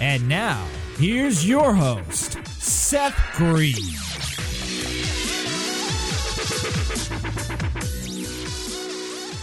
And 0.00 0.28
now, 0.28 0.64
here's 0.96 1.46
your 1.46 1.74
host, 1.74 2.38
Seth 2.46 3.18
Green. 3.34 3.74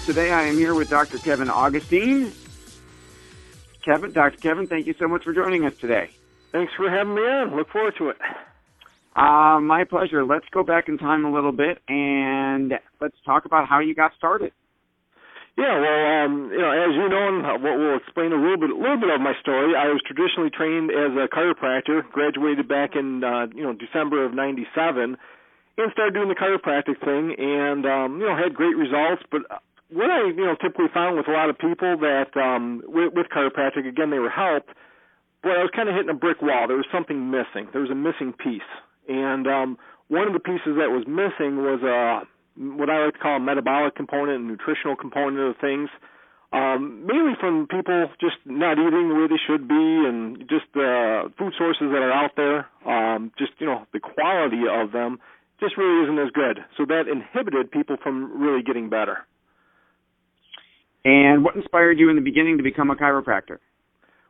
Today 0.06 0.32
I 0.32 0.44
am 0.44 0.56
here 0.56 0.74
with 0.74 0.90
Dr. 0.90 1.18
Kevin 1.18 1.50
Augustine. 1.50 2.32
Kevin, 3.84 4.14
Dr. 4.14 4.38
Kevin, 4.38 4.66
thank 4.66 4.88
you 4.88 4.96
so 4.98 5.10
much 5.10 5.26
for 5.26 5.34
joining 5.34 5.66
us 5.66 5.76
today. 5.76 6.10
Thanks 6.54 6.72
for 6.78 6.90
having 6.90 7.16
me 7.16 7.22
on. 7.22 7.54
Look 7.54 7.70
forward 7.70 7.96
to 7.98 8.10
it. 8.10 8.18
Uh, 9.14 9.60
my 9.60 9.84
pleasure. 9.84 10.24
Let's 10.24 10.48
go 10.52 10.64
back 10.64 10.88
in 10.88 10.98
time 10.98 11.26
a 11.26 11.34
little 11.34 11.52
bit 11.52 11.82
and 11.90 12.74
let's 13.02 13.18
talk 13.26 13.44
about 13.44 13.68
how 13.68 13.80
you 13.80 13.94
got 13.94 14.14
started. 14.18 14.54
Yeah, 15.56 15.80
well, 15.80 16.04
um, 16.26 16.52
you 16.52 16.60
know, 16.60 16.68
as 16.68 16.92
you 16.92 17.08
know, 17.08 17.32
and 17.32 17.64
we'll 17.64 17.96
explain 17.96 18.34
a 18.34 18.36
little 18.36 18.60
bit, 18.60 18.72
a 18.72 18.76
little 18.76 19.00
bit 19.00 19.08
of 19.08 19.22
my 19.22 19.32
story. 19.40 19.72
I 19.72 19.88
was 19.88 20.04
traditionally 20.04 20.52
trained 20.52 20.92
as 20.92 21.16
a 21.16 21.32
chiropractor. 21.32 22.04
Graduated 22.12 22.68
back 22.68 22.96
in, 22.96 23.24
uh, 23.24 23.48
you 23.56 23.64
know, 23.64 23.72
December 23.72 24.26
of 24.26 24.34
'97, 24.34 25.16
and 25.16 25.92
started 25.94 26.14
doing 26.14 26.28
the 26.28 26.36
chiropractic 26.36 27.00
thing, 27.00 27.40
and 27.40 27.86
um, 27.88 28.20
you 28.20 28.28
know, 28.28 28.36
had 28.36 28.54
great 28.54 28.76
results. 28.76 29.24
But 29.32 29.48
what 29.88 30.12
I, 30.12 30.28
you 30.28 30.44
know, 30.44 30.60
typically 30.60 30.92
found 30.94 31.16
with 31.16 31.30
a 31.30 31.32
lot 31.32 31.50
of 31.50 31.58
people 31.58 32.04
that 32.04 32.36
um, 32.36 32.84
with, 32.84 33.14
with 33.16 33.28
chiropractic, 33.32 33.88
again, 33.88 34.12
they 34.12 34.20
were 34.20 34.30
helped, 34.30 34.76
but 35.42 35.56
I 35.56 35.64
was 35.64 35.72
kind 35.74 35.88
of 35.88 35.96
hitting 35.96 36.12
a 36.12 36.20
brick 36.20 36.42
wall. 36.42 36.68
There 36.68 36.76
was 36.76 36.92
something 36.92 37.32
missing. 37.32 37.72
There 37.72 37.80
was 37.80 37.92
a 37.92 37.96
missing 37.96 38.34
piece, 38.36 38.68
and 39.08 39.48
um, 39.48 39.78
one 40.10 40.28
of 40.28 40.34
the 40.34 40.44
pieces 40.44 40.76
that 40.84 40.92
was 40.92 41.08
missing 41.08 41.64
was 41.64 41.80
a 41.80 42.28
what 42.58 42.90
I 42.90 43.06
like 43.06 43.14
to 43.16 43.20
call 43.20 43.38
a 43.38 43.40
metabolic 43.40 43.96
component 43.96 44.40
and 44.40 44.48
nutritional 44.48 44.96
component 44.96 45.40
of 45.40 45.56
things. 45.60 45.90
Um, 46.54 47.06
mainly 47.06 47.34
from 47.40 47.68
people 47.68 48.08
just 48.22 48.38
not 48.46 48.80
eating 48.80 49.10
the 49.10 49.16
way 49.16 49.28
they 49.28 49.42
should 49.46 49.68
be, 49.68 49.76
and 49.76 50.40
just 50.48 50.66
the 50.74 51.26
uh, 51.26 51.30
food 51.38 51.54
sources 51.58 51.92
that 51.92 52.00
are 52.00 52.14
out 52.14 52.32
there. 52.38 52.70
Um, 52.88 53.32
just 53.38 53.52
you 53.60 53.68
know, 53.68 53.86
the 53.92 54.00
quality 54.00 54.64
of 54.72 54.92
them 54.92 55.20
just 55.60 55.76
really 55.78 56.04
isn't 56.04 56.20
as 56.20 56.32
good. 56.32 56.60
So 56.78 56.86
that 56.86 57.12
inhibited 57.12 57.72
people 57.72 57.98
from 58.02 58.42
really 58.42 58.64
getting 58.64 58.90
better. 58.90 59.26
And 61.04 61.44
what 61.44 61.56
inspired 61.56 62.00
you 62.00 62.10
in 62.10 62.16
the 62.16 62.22
beginning 62.22 62.58
to 62.58 62.64
become 62.64 62.90
a 62.90 62.96
chiropractor? 62.96 63.60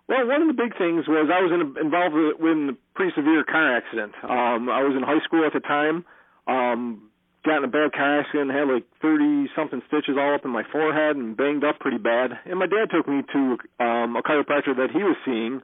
Well, 0.08 0.28
one 0.28 0.42
of 0.42 0.48
the 0.48 0.54
big 0.54 0.78
things 0.78 1.08
was 1.08 1.30
I 1.34 1.42
was 1.42 1.52
in 1.52 1.62
a, 1.62 1.86
involved 1.86 2.14
with, 2.14 2.38
with 2.40 2.76
a 2.76 2.78
pretty 2.94 3.12
severe 3.16 3.44
car 3.44 3.78
accident. 3.78 4.14
Um, 4.24 4.70
I 4.70 4.84
was 4.84 4.94
in 4.96 5.02
high 5.02 5.24
school 5.26 5.46
at 5.46 5.54
the 5.54 5.62
time. 5.62 6.06
Um, 6.48 7.10
got 7.46 7.62
in 7.62 7.64
a 7.64 7.72
bad 7.72 7.94
car 7.94 8.20
accident, 8.20 8.52
had 8.52 8.68
like 8.68 8.86
30 9.02 9.48
something 9.56 9.82
stitches 9.88 10.18
all 10.18 10.36
up 10.36 10.44
in 10.44 10.52
my 10.52 10.64
forehead 10.72 11.16
and 11.16 11.38
banged 11.38 11.64
up 11.64 11.80
pretty 11.80 11.98
bad. 11.98 12.34
And 12.46 12.60
my 12.60 12.66
dad 12.68 12.90
took 12.90 13.08
me 13.08 13.22
to 13.22 13.40
um, 13.80 14.18
a 14.18 14.24
chiropractor 14.26 14.74
that 14.76 14.90
he 14.92 15.02
was 15.02 15.16
seeing, 15.24 15.62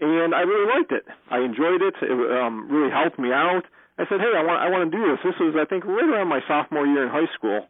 and 0.00 0.34
I 0.34 0.44
really 0.44 0.68
liked 0.68 0.92
it. 0.92 1.04
I 1.30 1.40
enjoyed 1.40 1.80
it. 1.80 1.94
It 2.02 2.12
um, 2.12 2.68
really 2.70 2.92
helped 2.92 3.18
me 3.18 3.32
out. 3.32 3.64
I 3.98 4.04
said, 4.06 4.20
hey, 4.20 4.36
I 4.36 4.44
want 4.44 4.60
I 4.60 4.68
want 4.68 4.92
to 4.92 4.92
do 4.92 5.02
this. 5.08 5.20
This 5.24 5.38
was 5.40 5.56
I 5.56 5.64
think 5.64 5.88
right 5.88 6.04
around 6.04 6.28
my 6.28 6.44
sophomore 6.46 6.86
year 6.86 7.02
in 7.02 7.08
high 7.08 7.32
school, 7.32 7.64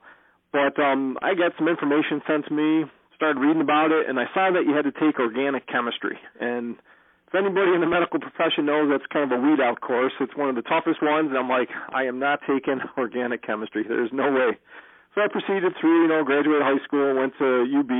but 0.50 0.74
um, 0.82 1.16
I 1.22 1.38
got 1.38 1.54
some 1.56 1.68
information 1.68 2.20
sent 2.26 2.50
to 2.50 2.52
me 2.52 2.90
started 3.16 3.40
reading 3.40 3.62
about 3.62 3.90
it, 3.90 4.08
and 4.08 4.20
I 4.20 4.28
saw 4.34 4.52
that 4.52 4.68
you 4.68 4.76
had 4.76 4.84
to 4.84 4.92
take 4.92 5.18
organic 5.18 5.66
chemistry. 5.66 6.18
And 6.38 6.76
if 7.26 7.34
anybody 7.34 7.74
in 7.74 7.80
the 7.80 7.90
medical 7.90 8.20
profession 8.20 8.66
knows, 8.66 8.88
that's 8.90 9.06
kind 9.12 9.30
of 9.30 9.34
a 9.34 9.42
weed 9.42 9.60
out 9.60 9.80
course. 9.80 10.12
It's 10.20 10.36
one 10.36 10.48
of 10.48 10.54
the 10.54 10.62
toughest 10.62 11.02
ones, 11.02 11.28
and 11.28 11.38
I'm 11.38 11.48
like, 11.48 11.68
I 11.90 12.04
am 12.04 12.18
not 12.18 12.40
taking 12.46 12.80
organic 12.98 13.42
chemistry. 13.42 13.84
There's 13.86 14.12
no 14.12 14.30
way. 14.30 14.58
So 15.14 15.22
I 15.22 15.28
proceeded 15.28 15.72
through, 15.80 16.02
you 16.02 16.08
know, 16.08 16.22
graduated 16.24 16.62
high 16.62 16.82
school, 16.84 17.16
went 17.16 17.32
to 17.38 17.66
UB, 17.66 17.92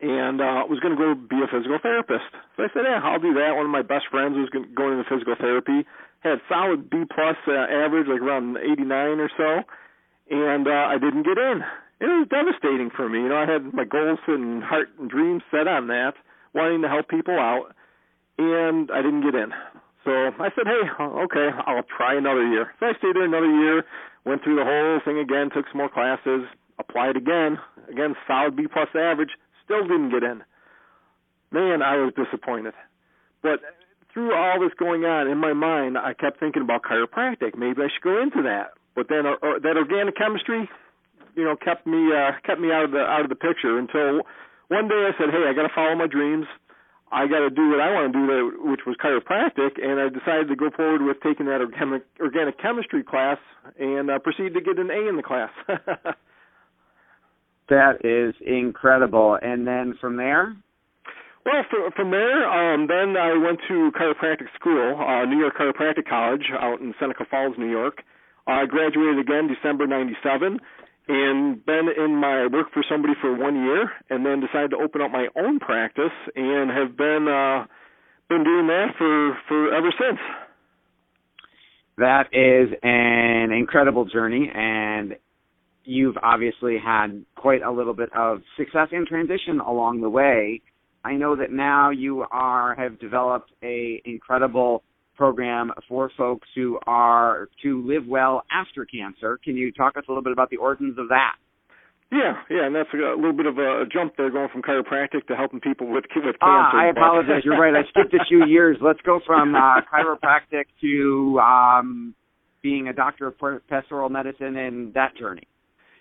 and 0.00 0.40
uh, 0.40 0.64
was 0.66 0.80
going 0.80 0.96
to 0.96 1.00
go 1.00 1.14
be 1.14 1.42
a 1.42 1.50
physical 1.50 1.78
therapist. 1.82 2.32
So 2.56 2.64
I 2.64 2.68
said, 2.72 2.88
yeah, 2.88 3.00
I'll 3.02 3.20
do 3.20 3.34
that. 3.34 3.54
One 3.54 3.66
of 3.66 3.74
my 3.74 3.82
best 3.82 4.06
friends 4.10 4.34
was 4.38 4.48
going 4.50 4.98
into 4.98 5.06
physical 5.10 5.36
therapy. 5.38 5.86
Had 6.20 6.38
solid 6.48 6.88
B 6.88 7.02
plus 7.12 7.36
uh, 7.46 7.66
average, 7.66 8.06
like 8.06 8.22
around 8.22 8.56
89 8.56 8.88
or 9.20 9.30
so, 9.36 9.50
and 10.30 10.66
uh, 10.66 10.86
I 10.86 10.98
didn't 10.98 11.24
get 11.24 11.36
in 11.36 11.62
it 12.02 12.06
was 12.06 12.26
devastating 12.26 12.90
for 12.90 13.08
me. 13.08 13.20
You 13.20 13.28
know, 13.28 13.38
I 13.38 13.46
had 13.46 13.72
my 13.72 13.84
goals 13.84 14.18
and 14.26 14.62
heart 14.62 14.88
and 14.98 15.08
dreams 15.08 15.42
set 15.52 15.68
on 15.68 15.86
that, 15.86 16.14
wanting 16.52 16.82
to 16.82 16.88
help 16.88 17.08
people 17.08 17.38
out, 17.38 17.76
and 18.38 18.90
I 18.90 19.02
didn't 19.02 19.22
get 19.22 19.34
in. 19.34 19.52
So 20.04 20.10
I 20.10 20.50
said, 20.56 20.66
hey, 20.66 20.82
okay, 21.00 21.48
I'll 21.66 21.86
try 21.96 22.16
another 22.16 22.46
year. 22.46 22.74
So 22.80 22.86
I 22.86 22.92
stayed 22.98 23.14
there 23.14 23.24
another 23.24 23.50
year, 23.50 23.84
went 24.24 24.42
through 24.42 24.56
the 24.56 24.64
whole 24.64 25.00
thing 25.04 25.18
again, 25.18 25.50
took 25.54 25.66
some 25.70 25.78
more 25.78 25.88
classes, 25.88 26.42
applied 26.78 27.16
again, 27.16 27.58
again 27.88 28.14
solid 28.26 28.56
B 28.56 28.66
plus 28.66 28.88
average, 28.94 29.30
still 29.64 29.82
didn't 29.82 30.10
get 30.10 30.22
in. 30.22 30.42
Man, 31.52 31.82
I 31.82 31.96
was 31.96 32.12
disappointed. 32.16 32.74
But 33.42 33.60
through 34.12 34.34
all 34.34 34.60
this 34.60 34.72
going 34.78 35.04
on 35.04 35.28
in 35.28 35.38
my 35.38 35.52
mind, 35.52 35.98
I 35.98 36.14
kept 36.14 36.40
thinking 36.40 36.62
about 36.62 36.82
chiropractic. 36.82 37.56
Maybe 37.56 37.82
I 37.82 37.88
should 37.92 38.02
go 38.02 38.20
into 38.20 38.42
that. 38.42 38.72
But 38.94 39.08
then 39.08 39.26
uh, 39.26 39.36
uh 39.42 39.58
that 39.62 39.76
organic 39.76 40.16
chemistry, 40.16 40.68
you 41.34 41.44
know 41.44 41.56
kept 41.56 41.86
me 41.86 42.12
uh, 42.12 42.32
kept 42.44 42.60
me 42.60 42.72
out 42.72 42.84
of 42.84 42.90
the 42.90 43.00
out 43.00 43.22
of 43.22 43.28
the 43.28 43.36
picture 43.36 43.78
until 43.78 44.22
one 44.68 44.88
day 44.88 45.08
I 45.08 45.12
said, 45.18 45.28
hey, 45.28 45.44
I 45.48 45.52
got 45.52 45.68
to 45.68 45.74
follow 45.74 45.94
my 45.94 46.06
dreams. 46.06 46.46
I 47.12 47.26
got 47.28 47.40
to 47.40 47.50
do 47.50 47.68
what 47.68 47.80
I 47.80 47.92
want 47.92 48.12
to 48.12 48.18
do, 48.18 48.26
there, 48.26 48.46
which 48.70 48.80
was 48.86 48.96
chiropractic, 48.96 49.76
and 49.76 50.00
I 50.00 50.08
decided 50.08 50.48
to 50.48 50.56
go 50.56 50.70
forward 50.74 51.02
with 51.02 51.20
taking 51.20 51.44
that 51.46 51.60
organic, 51.60 52.04
organic 52.18 52.58
chemistry 52.58 53.04
class 53.04 53.36
and 53.78 54.10
uh, 54.10 54.18
proceed 54.18 54.54
to 54.54 54.62
get 54.62 54.78
an 54.78 54.90
A 54.90 55.08
in 55.08 55.16
the 55.16 55.22
class. 55.22 55.50
that 57.68 58.00
is 58.02 58.34
incredible. 58.40 59.38
And 59.40 59.66
then 59.66 59.94
from 60.00 60.16
there? 60.16 60.56
Well, 61.44 61.62
for, 61.68 61.90
from 61.90 62.12
there, 62.12 62.48
um, 62.48 62.86
then 62.86 63.16
I 63.20 63.36
went 63.36 63.60
to 63.68 63.92
chiropractic 63.92 64.48
school, 64.58 64.96
uh, 64.96 65.26
New 65.26 65.38
York 65.38 65.56
Chiropractic 65.58 66.08
College 66.08 66.48
out 66.58 66.80
in 66.80 66.94
Seneca 66.98 67.26
Falls, 67.30 67.56
New 67.58 67.70
York. 67.70 68.02
I 68.46 68.64
graduated 68.64 69.18
again 69.18 69.48
December 69.52 69.86
97 69.86 70.60
and 71.08 71.64
been 71.64 71.88
in 71.96 72.16
my 72.16 72.46
work 72.46 72.68
for 72.72 72.84
somebody 72.88 73.14
for 73.20 73.34
one 73.36 73.56
year 73.56 73.90
and 74.10 74.24
then 74.24 74.40
decided 74.40 74.70
to 74.70 74.76
open 74.76 75.00
up 75.00 75.10
my 75.10 75.26
own 75.36 75.58
practice 75.58 76.12
and 76.36 76.70
have 76.70 76.96
been 76.96 77.26
uh 77.28 77.66
been 78.28 78.44
doing 78.44 78.66
that 78.68 78.88
for 78.96 79.36
for 79.48 79.74
ever 79.74 79.92
since. 79.98 80.20
That 81.98 82.28
is 82.32 82.72
an 82.82 83.52
incredible 83.52 84.04
journey 84.04 84.50
and 84.54 85.16
you've 85.84 86.16
obviously 86.22 86.78
had 86.78 87.24
quite 87.36 87.62
a 87.62 87.70
little 87.70 87.94
bit 87.94 88.10
of 88.14 88.42
success 88.56 88.88
and 88.92 89.06
transition 89.06 89.60
along 89.60 90.00
the 90.00 90.08
way. 90.08 90.60
I 91.04 91.14
know 91.14 91.34
that 91.36 91.50
now 91.50 91.90
you 91.90 92.24
are 92.30 92.76
have 92.76 93.00
developed 93.00 93.50
a 93.62 94.00
incredible 94.04 94.84
program 95.16 95.72
for 95.88 96.10
folks 96.16 96.48
who 96.54 96.78
are 96.86 97.48
to 97.62 97.86
live 97.86 98.06
well 98.06 98.42
after 98.50 98.84
cancer. 98.84 99.38
Can 99.42 99.56
you 99.56 99.72
talk 99.72 99.96
us 99.96 100.04
a 100.08 100.10
little 100.10 100.22
bit 100.22 100.32
about 100.32 100.50
the 100.50 100.56
origins 100.56 100.98
of 100.98 101.08
that? 101.08 101.36
Yeah, 102.12 102.36
yeah, 102.50 102.66
and 102.66 102.76
that's 102.76 102.92
a, 102.92 103.16
little 103.16 103.32
bit 103.32 103.46
of 103.46 103.56
a 103.56 103.84
jump 103.90 104.18
there, 104.18 104.30
going 104.30 104.50
from 104.52 104.60
chiropractic 104.60 105.26
to 105.28 105.34
helping 105.34 105.60
people 105.60 105.86
with 105.86 106.04
with 106.14 106.36
cancer. 106.36 106.36
Ah, 106.42 106.70
I 106.76 106.90
apologize. 106.90 107.40
You're 107.42 107.58
right. 107.58 107.72
I 107.72 107.88
skipped 107.88 108.12
a 108.12 108.22
few 108.28 108.44
years. 108.46 108.76
Let's 108.82 109.00
go 109.00 109.20
from 109.24 109.54
uh, 109.54 109.80
chiropractic 109.88 110.64
to 110.82 111.40
um, 111.40 112.14
being 112.62 112.86
a 112.88 112.92
doctor 112.92 113.26
of 113.28 113.34
pastoral 113.66 114.10
medicine 114.10 114.56
and 114.56 114.92
that 114.92 115.16
journey. 115.16 115.48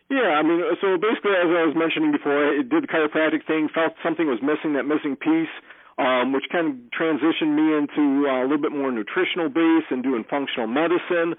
Yeah, 0.09 0.35
I 0.35 0.43
mean, 0.43 0.59
so 0.81 0.99
basically, 0.99 1.31
as 1.39 1.47
I 1.47 1.63
was 1.63 1.75
mentioning 1.79 2.11
before, 2.11 2.35
I 2.35 2.57
did 2.57 2.83
the 2.83 2.91
chiropractic 2.91 3.47
thing, 3.47 3.69
felt 3.73 3.93
something 4.03 4.27
was 4.27 4.43
missing, 4.43 4.75
that 4.75 4.83
missing 4.83 5.15
piece 5.15 5.47
um, 5.97 6.33
which 6.33 6.45
kind 6.51 6.67
of 6.67 6.75
transitioned 6.91 7.55
me 7.55 7.75
into 7.75 8.27
uh, 8.27 8.41
a 8.41 8.45
little 8.47 8.61
bit 8.61 8.71
more 8.71 8.91
nutritional 8.91 9.49
base 9.49 9.85
and 9.89 10.03
doing 10.03 10.23
functional 10.29 10.67
medicine. 10.67 11.35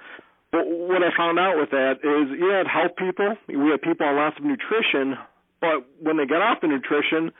But 0.52 0.68
what 0.68 1.02
I 1.02 1.08
found 1.16 1.38
out 1.38 1.56
with 1.56 1.70
that 1.70 2.04
is, 2.04 2.28
yeah, 2.36 2.60
it 2.60 2.68
helped 2.68 2.98
people. 2.98 3.36
We 3.48 3.72
had 3.72 3.80
people 3.80 4.06
on 4.06 4.16
lots 4.16 4.36
of 4.36 4.44
nutrition, 4.44 5.16
but 5.60 5.88
when 5.98 6.18
they 6.18 6.26
got 6.26 6.42
off 6.42 6.60
the 6.60 6.68
nutrition, 6.68 7.32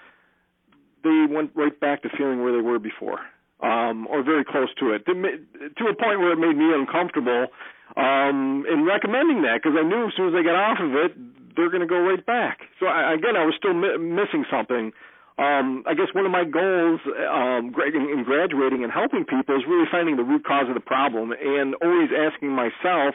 they 1.05 1.27
went 1.29 1.53
right 1.55 1.79
back 1.79 2.03
to 2.03 2.09
feeling 2.17 2.43
where 2.43 2.53
they 2.57 2.63
were 2.63 2.79
before, 2.79 3.21
um, 3.61 4.07
or 4.09 4.23
very 4.23 4.45
close 4.45 4.73
to 4.81 4.93
it, 4.93 5.05
to, 5.05 5.13
a 5.13 5.95
point 5.95 6.21
where 6.25 6.33
it 6.33 6.39
made 6.39 6.57
me 6.57 6.73
uncomfortable 6.73 7.49
um, 7.97 8.65
in 8.71 8.85
recommending 8.87 9.43
that 9.43 9.61
because 9.63 9.77
I 9.77 9.83
knew 9.83 10.07
as 10.07 10.15
soon 10.17 10.29
as 10.29 10.35
they 10.35 10.43
got 10.43 10.57
off 10.57 10.79
of 10.81 10.95
it, 10.95 11.13
they're 11.55 11.69
going 11.69 11.85
to 11.85 11.91
go 11.91 12.01
right 12.01 12.25
back. 12.25 12.61
So 12.81 12.87
I, 12.87 13.13
again, 13.13 13.37
I 13.37 13.45
was 13.45 13.55
still 13.59 13.75
mi- 13.75 13.99
missing 13.99 14.47
something. 14.51 14.93
Um, 15.39 15.85
I 15.87 15.95
guess 15.95 16.13
one 16.13 16.27
of 16.27 16.33
my 16.33 16.45
goals 16.45 17.01
um, 17.07 17.73
in 17.73 18.23
graduating 18.25 18.85
and 18.85 18.93
helping 18.93 19.25
people 19.25 19.57
is 19.57 19.65
really 19.67 19.89
finding 19.91 20.17
the 20.17 20.25
root 20.25 20.45
cause 20.45 20.69
of 20.69 20.75
the 20.75 20.85
problem 20.85 21.33
and 21.33 21.75
always 21.81 22.11
asking 22.13 22.51
myself, 22.51 23.15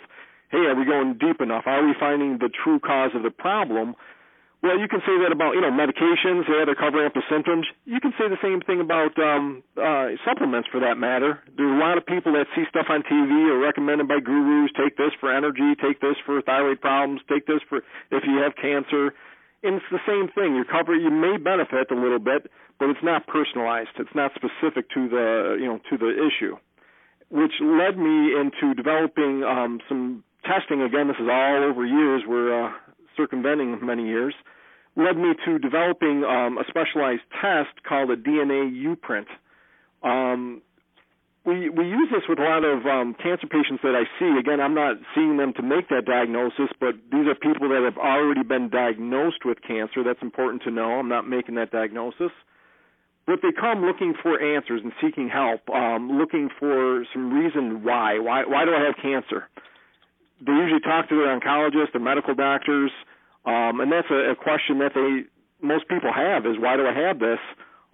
hey, 0.50 0.66
are 0.66 0.75
we 0.75 0.86
going 0.86 1.18
deep 1.19 1.42
enough? 1.42 1.64
Are 1.68 1.86
we 1.86 1.94
finding 2.00 2.40
the 2.40 2.50
true 2.50 2.80
cause 2.80 3.12
of 3.14 3.22
the 3.22 3.30
problem? 3.30 3.96
Well, 4.64 4.80
you 4.80 4.88
can 4.88 5.02
say 5.06 5.14
that 5.22 5.31
about 5.31 5.54
you 5.54 5.62
know 5.62 5.69
medications. 5.69 6.50
Yeah, 6.50 6.66
they're 6.66 6.74
covering 6.74 7.06
up 7.06 7.14
the 7.14 7.22
symptoms. 7.30 7.68
You 7.86 8.02
can 8.02 8.12
say 8.18 8.25
the 8.25 8.42
same 8.42 8.60
thing 8.66 8.81
about 8.81 9.14
um, 9.22 9.62
uh, 9.78 10.18
supplements, 10.25 10.68
for 10.72 10.81
that 10.81 10.98
matter. 10.98 11.40
There's 11.56 11.69
a 11.69 11.78
lot 11.78 11.98
of 11.98 12.06
people 12.08 12.34
that 12.34 12.50
see 12.56 12.66
stuff 12.69 12.88
on 12.90 13.04
TV 13.04 13.54
or 13.54 13.60
recommended 13.60 14.08
by 14.08 14.19
gurus. 14.19 14.72
Take 14.74 14.98
this 14.98 15.14
for 15.19 15.30
energy. 15.30 15.78
Take 15.78 16.02
this 16.02 16.18
for 16.25 16.42
thyroid 16.42 16.81
problems. 16.81 17.22
Take 17.30 17.46
this 17.46 17.62
for 17.69 17.86
if 18.10 18.24
you 18.25 18.42
have 18.42 18.58
cancer. 18.58 19.14
And 19.63 19.75
it's 19.75 19.86
the 19.92 20.04
same 20.06 20.30
thing. 20.33 20.56
Your 20.56 20.65
cover 20.65 20.95
you 20.95 21.09
may 21.09 21.38
benefit 21.38 21.92
a 21.92 21.95
little 21.95 22.19
bit, 22.19 22.50
but 22.80 22.89
it's 22.89 23.04
not 23.04 23.25
personalized. 23.27 23.89
It's 23.98 24.13
not 24.13 24.31
specific 24.36 24.89
to 24.92 25.09
the 25.09 25.57
you 25.59 25.65
know 25.65 25.80
to 25.89 25.98
the 25.98 26.13
issue, 26.13 26.57
which 27.30 27.54
led 27.62 27.98
me 27.98 28.33
into 28.38 28.75
developing 28.75 29.44
um, 29.44 29.80
some 29.89 30.24
testing. 30.45 30.81
Again, 30.81 31.07
this 31.07 31.18
is 31.19 31.27
all 31.30 31.63
over 31.63 31.86
years. 31.86 32.21
We're 32.27 32.68
uh, 32.68 32.71
circumventing 33.18 33.80
many 33.83 34.07
years, 34.07 34.36
led 34.95 35.18
me 35.18 35.33
to 35.45 35.57
developing 35.57 36.24
um, 36.24 36.57
a 36.57 36.63
specialized 36.69 37.24
test 37.42 37.83
called 37.88 38.12
a 38.12 38.15
DNA 38.15 38.71
U-print. 38.74 39.27
Um, 40.04 40.62
we 41.47 41.69
we 41.69 41.88
use 41.88 42.09
this 42.11 42.23
with 42.27 42.39
a 42.39 42.44
lot 42.44 42.63
of 42.67 42.85
um, 42.85 43.15
cancer 43.15 43.47
patients 43.47 43.79
that 43.81 43.95
I 43.95 44.03
see. 44.19 44.38
Again, 44.38 44.59
I'm 44.59 44.75
not 44.75 44.97
seeing 45.15 45.38
them 45.38 45.53
to 45.55 45.63
make 45.63 45.88
that 45.89 46.05
diagnosis, 46.05 46.67
but 46.79 46.95
these 47.11 47.25
are 47.25 47.35
people 47.35 47.69
that 47.69 47.81
have 47.88 47.97
already 47.97 48.44
been 48.44 48.69
diagnosed 48.69 49.45
with 49.45 49.57
cancer. 49.65 50.03
That's 50.03 50.21
important 50.21 50.63
to 50.63 50.71
know. 50.71 50.99
I'm 50.99 51.09
not 51.09 51.27
making 51.27 51.55
that 51.55 51.71
diagnosis. 51.71 52.35
But 53.25 53.39
they 53.41 53.51
come 53.51 53.83
looking 53.83 54.13
for 54.21 54.39
answers 54.39 54.81
and 54.83 54.94
seeking 55.01 55.27
help, 55.27 55.67
um, 55.69 56.17
looking 56.17 56.49
for 56.59 57.03
some 57.11 57.33
reason 57.33 57.83
why. 57.83 58.19
Why 58.19 58.44
why 58.45 58.65
do 58.65 58.71
I 58.75 58.83
have 58.85 58.95
cancer? 59.01 59.47
they 60.41 60.51
usually 60.51 60.81
talk 60.81 61.09
to 61.09 61.15
their 61.15 61.33
oncologist, 61.33 61.94
their 61.94 62.01
medical 62.01 62.35
doctors, 62.35 62.91
um, 63.45 63.79
and 63.79 63.91
that's 63.91 64.09
a, 64.11 64.31
a 64.31 64.35
question 64.35 64.79
that 64.79 64.91
they 64.94 65.25
most 65.65 65.88
people 65.88 66.11
have 66.13 66.45
is 66.45 66.53
why 66.59 66.77
do 66.77 66.85
I 66.85 66.94
have 66.94 67.19
this? 67.19 67.39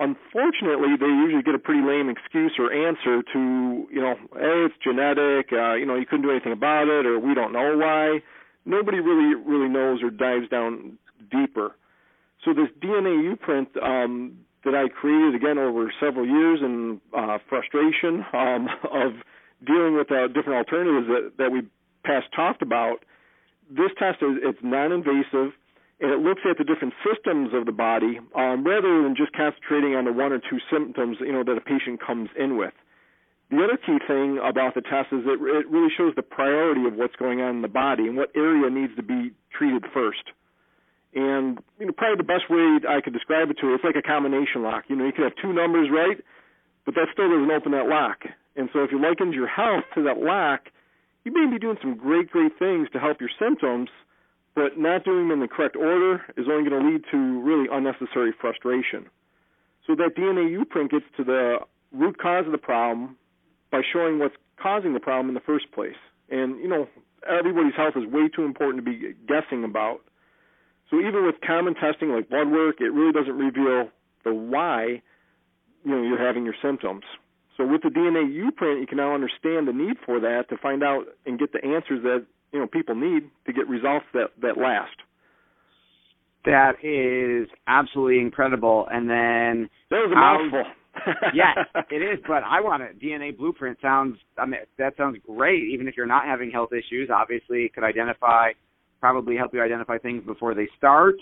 Unfortunately, 0.04 1.00
they 1.00 1.08
usually 1.08 1.44
get 1.44 1.56
a 1.56 1.60
pretty 1.60 1.82
lame 1.82 2.10
excuse 2.10 2.54
or 2.60 2.74
answer 2.74 3.24
to 3.32 3.88
you 3.90 4.02
know, 4.02 4.16
hey, 4.34 4.68
it's 4.68 4.76
genetic, 4.84 5.54
uh, 5.54 5.76
you 5.76 5.86
know, 5.86 5.96
you 5.96 6.06
couldn't 6.06 6.24
do 6.24 6.32
anything 6.32 6.52
about 6.52 6.90
it, 6.90 7.06
or 7.06 7.20
we 7.20 7.34
don't 7.34 7.54
know 7.54 7.78
why. 7.78 8.20
Nobody 8.66 9.00
really 9.00 9.36
really 9.36 9.70
knows 9.70 10.04
or 10.04 10.10
dives 10.10 10.50
down 10.50 10.98
deeper. 11.32 11.76
So 12.44 12.54
this 12.54 12.68
DNA 12.84 13.24
U-print 13.24 13.70
um, 13.82 14.40
that 14.66 14.76
I 14.76 14.90
created 14.90 15.36
again 15.36 15.58
over 15.58 15.92
several 16.00 16.26
years 16.26 16.60
and 16.62 17.00
uh, 17.16 17.38
frustration 17.48 18.26
um, 18.34 18.68
of 18.92 19.14
dealing 19.66 19.96
with 19.96 20.12
uh, 20.12 20.28
different 20.28 20.58
alternatives 20.58 21.08
that, 21.08 21.32
that 21.38 21.52
we 21.52 21.62
past 22.04 22.28
talked 22.36 22.62
about, 22.62 23.06
this 23.70 23.92
test 23.98 24.22
is 24.22 24.38
it's 24.44 24.60
non-invasive 24.62 25.54
and 26.04 26.12
it 26.12 26.20
looks 26.20 26.42
at 26.44 26.58
the 26.60 26.68
different 26.68 26.94
systems 27.00 27.56
of 27.56 27.66
the 27.66 27.72
body 27.72 28.20
um, 28.36 28.68
rather 28.68 29.02
than 29.02 29.16
just 29.16 29.32
concentrating 29.32 29.96
on 29.96 30.04
the 30.04 30.12
one 30.12 30.34
or 30.36 30.38
two 30.38 30.60
symptoms 30.70 31.16
you 31.22 31.32
know 31.32 31.44
that 31.48 31.56
a 31.56 31.64
patient 31.64 32.04
comes 32.04 32.30
in 32.38 32.58
with. 32.58 32.76
The 33.50 33.64
other 33.64 33.80
key 33.80 34.04
thing 34.06 34.38
about 34.44 34.76
the 34.76 34.82
test 34.82 35.16
is 35.16 35.24
that 35.24 35.40
it 35.40 35.68
really 35.72 35.88
shows 35.96 36.12
the 36.16 36.22
priority 36.22 36.84
of 36.86 36.96
what's 36.96 37.16
going 37.16 37.40
on 37.40 37.56
in 37.56 37.62
the 37.62 37.72
body 37.72 38.04
and 38.12 38.18
what 38.18 38.36
area 38.36 38.70
needs 38.70 38.96
to 38.98 39.04
be 39.04 39.32
treated 39.56 39.86
first. 39.94 40.28
And 41.16 41.64
you 41.80 41.86
know, 41.88 41.94
probably 41.96 42.20
the 42.20 42.28
best 42.28 42.52
way 42.52 42.84
I 42.84 43.00
could 43.00 43.14
describe 43.14 43.50
it 43.50 43.58
to 43.62 43.68
you, 43.68 43.76
it's 43.76 43.84
like 43.84 43.96
a 43.96 44.04
combination 44.04 44.62
lock. 44.62 44.86
You 44.90 44.98
know, 44.98 45.06
you 45.06 45.14
could 45.14 45.24
have 45.24 45.40
two 45.40 45.54
numbers 45.54 45.88
right, 45.88 46.20
but 46.84 46.96
that 46.96 47.08
still 47.14 47.32
doesn't 47.32 47.52
open 47.52 47.72
that 47.72 47.88
lock. 47.88 48.28
And 48.58 48.68
so 48.74 48.84
if 48.84 48.92
you 48.92 49.00
likened 49.00 49.34
your 49.34 49.48
health 49.48 49.88
to 49.96 50.04
that 50.04 50.20
lock, 50.20 50.68
you 51.24 51.32
may 51.32 51.48
be 51.50 51.60
doing 51.60 51.78
some 51.80 51.96
great, 51.96 52.30
great 52.30 52.60
things 52.60 52.90
to 52.92 53.00
help 53.00 53.22
your 53.22 53.32
symptoms, 53.40 53.88
but 54.56 54.78
not 54.78 55.04
doing 55.04 55.28
them 55.28 55.32
in 55.32 55.40
the 55.40 55.48
correct 55.48 55.76
order 55.76 56.22
is 56.38 56.46
only 56.50 56.70
going 56.70 56.82
to 56.82 56.90
lead 56.90 57.04
to 57.12 57.42
really 57.42 57.68
unnecessary 57.72 58.34
frustration. 58.40 59.08
So 59.88 59.96
that 59.96 60.16
DNA 60.16 60.52
U-print 60.52 60.92
gets 60.92 61.06
to 61.18 61.24
the 61.24 61.58
root 61.92 62.18
cause 62.20 62.46
of 62.46 62.52
the 62.52 62.58
problem 62.58 63.18
by 63.72 63.82
showing 63.92 64.20
what's 64.20 64.36
causing 64.62 64.94
the 64.94 65.00
problem 65.00 65.30
in 65.30 65.34
the 65.34 65.42
first 65.42 65.72
place. 65.72 65.98
And, 66.30 66.60
you 66.60 66.68
know, 66.68 66.88
everybody's 67.28 67.76
health 67.76 67.96
is 67.96 68.06
way 68.06 68.30
too 68.30 68.44
important 68.44 68.86
to 68.86 68.92
be 68.92 69.14
guessing 69.28 69.64
about. 69.64 70.02
So 70.90 71.00
even 71.00 71.26
with 71.26 71.36
common 71.46 71.74
testing 71.74 72.10
like 72.10 72.30
blood 72.30 72.50
work, 72.50 72.80
it 72.80 72.94
really 72.94 73.12
doesn't 73.12 73.36
reveal 73.36 73.90
the 74.24 74.34
why, 74.34 75.02
you 75.84 75.92
know, 75.92 76.02
you're 76.02 76.24
having 76.24 76.46
your 76.46 76.56
symptoms. 76.62 77.04
So 77.58 77.66
with 77.66 77.82
the 77.82 77.90
DNA 77.90 78.32
U-print, 78.34 78.82
you 78.82 78.88
can 78.88 78.98
now 78.98 79.14
understand 79.14 79.68
the 79.68 79.74
need 79.74 79.98
for 80.06 80.20
that 80.20 80.50
to 80.50 80.58
find 80.58 80.84
out 80.84 81.06
and 81.26 81.38
get 81.38 81.52
the 81.52 81.64
answers 81.64 82.02
that 82.04 82.26
you 82.54 82.60
know 82.60 82.68
people 82.68 82.96
need 82.96 83.30
to 83.46 83.54
get 83.54 83.68
results 83.68 84.06
that 84.14 84.28
that 84.42 84.58
last. 84.58 84.96
That 86.46 86.74
is 86.84 87.50
absolutely 87.68 88.20
incredible. 88.20 88.86
And 88.92 89.10
then 89.10 89.70
that 89.90 89.98
was 89.98 90.12
a 90.12 90.16
mouthful. 90.16 90.72
yes, 91.34 91.58
it 91.90 91.96
is. 91.96 92.20
But 92.28 92.44
I 92.44 92.62
want 92.62 92.84
a 92.84 92.94
DNA 92.94 93.36
blueprint. 93.36 93.80
Sounds. 93.82 94.18
I 94.38 94.46
mean, 94.46 94.62
that 94.78 94.96
sounds 94.98 95.18
great. 95.26 95.64
Even 95.74 95.88
if 95.88 95.96
you're 95.98 96.06
not 96.06 96.26
having 96.26 96.52
health 96.52 96.70
issues, 96.72 97.10
obviously, 97.14 97.64
it 97.64 97.74
could 97.74 97.84
identify, 97.84 98.52
probably 99.00 99.36
help 99.36 99.54
you 99.54 99.62
identify 99.62 99.98
things 99.98 100.24
before 100.26 100.54
they 100.54 100.68
start 100.78 101.16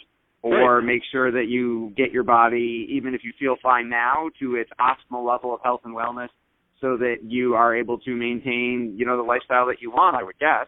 or 0.44 0.78
right. 0.78 0.86
make 0.86 1.04
sure 1.12 1.32
that 1.32 1.46
you 1.48 1.94
get 1.96 2.12
your 2.12 2.24
body, 2.24 2.88
even 2.90 3.14
if 3.14 3.22
you 3.24 3.32
feel 3.40 3.56
fine 3.62 3.90
now, 3.90 4.30
to 4.40 4.56
its 4.56 4.72
optimal 4.80 5.26
level 5.26 5.54
of 5.54 5.62
health 5.64 5.82
and 5.84 5.96
wellness 5.96 6.30
so 6.82 6.98
that 6.98 7.18
you 7.24 7.54
are 7.54 7.76
able 7.76 8.00
to 8.00 8.16
maintain, 8.16 8.96
you 8.98 9.06
know, 9.06 9.18
the 9.18 9.24
lifestyle 9.24 9.68
that 9.68 9.82
you 9.82 9.92
want, 9.92 10.16
I 10.16 10.24
would 10.24 10.40
guess. 10.40 10.66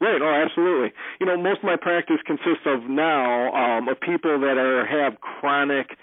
Right. 0.00 0.20
Oh, 0.20 0.42
absolutely. 0.44 0.92
You 1.20 1.26
know, 1.26 1.36
most 1.36 1.58
of 1.58 1.64
my 1.64 1.76
practice 1.76 2.18
consists 2.26 2.66
of 2.66 2.82
now 2.90 3.52
um, 3.54 3.88
of 3.88 4.00
people 4.00 4.40
that 4.40 4.58
are 4.58 4.84
have 4.84 5.20
chronic 5.20 5.96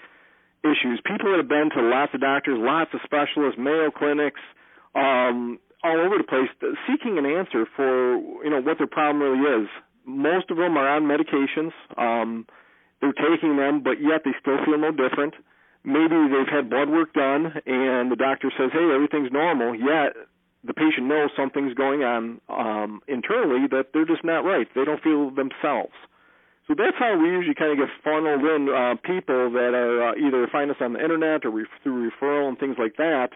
issues. 0.64 1.00
People 1.04 1.30
that 1.30 1.38
have 1.38 1.48
been 1.48 1.70
to 1.76 1.82
lots 1.82 2.14
of 2.14 2.20
doctors, 2.20 2.58
lots 2.58 2.90
of 2.94 3.00
specialists, 3.04 3.58
Mayo 3.58 3.90
clinics, 3.90 4.40
um, 4.94 5.58
all 5.84 5.98
over 6.00 6.16
the 6.18 6.24
place, 6.24 6.48
seeking 6.86 7.18
an 7.18 7.26
answer 7.26 7.66
for 7.76 8.16
you 8.42 8.50
know 8.50 8.60
what 8.60 8.78
their 8.78 8.86
problem 8.86 9.22
really 9.22 9.64
is. 9.64 9.68
Most 10.04 10.50
of 10.50 10.56
them 10.56 10.76
are 10.76 10.88
on 10.88 11.04
medications. 11.04 11.72
Um, 11.96 12.46
they're 13.00 13.12
taking 13.12 13.56
them, 13.56 13.82
but 13.82 14.00
yet 14.00 14.22
they 14.24 14.30
still 14.40 14.58
feel 14.64 14.78
no 14.78 14.90
different. 14.90 15.34
Maybe 15.84 16.14
they've 16.30 16.48
had 16.48 16.70
blood 16.70 16.88
work 16.88 17.12
done 17.12 17.52
and 17.66 18.10
the 18.10 18.16
doctor 18.16 18.52
says, 18.56 18.70
hey, 18.72 18.86
everything's 18.94 19.32
normal, 19.32 19.74
yet 19.74 20.14
the 20.64 20.74
patient 20.74 21.06
knows 21.06 21.30
something's 21.36 21.74
going 21.74 22.02
on 22.02 22.40
um, 22.48 23.00
internally 23.08 23.66
that 23.70 23.90
they're 23.92 24.06
just 24.06 24.24
not 24.24 24.44
right. 24.44 24.68
They 24.74 24.84
don't 24.84 25.02
feel 25.02 25.30
themselves. 25.30 25.94
So 26.68 26.74
that's 26.78 26.96
how 26.98 27.18
we 27.18 27.28
usually 27.28 27.54
kind 27.54 27.72
of 27.72 27.78
get 27.78 27.90
funneled 28.04 28.42
in 28.46 28.68
uh, 28.70 28.94
people 29.02 29.50
that 29.50 29.74
are 29.74 30.10
uh, 30.10 30.14
either 30.14 30.46
find 30.46 30.70
us 30.70 30.76
on 30.80 30.92
the 30.92 31.02
internet 31.02 31.44
or 31.44 31.50
re- 31.50 31.66
through 31.82 32.10
referral 32.10 32.48
and 32.48 32.58
things 32.58 32.76
like 32.78 32.96
that 32.96 33.30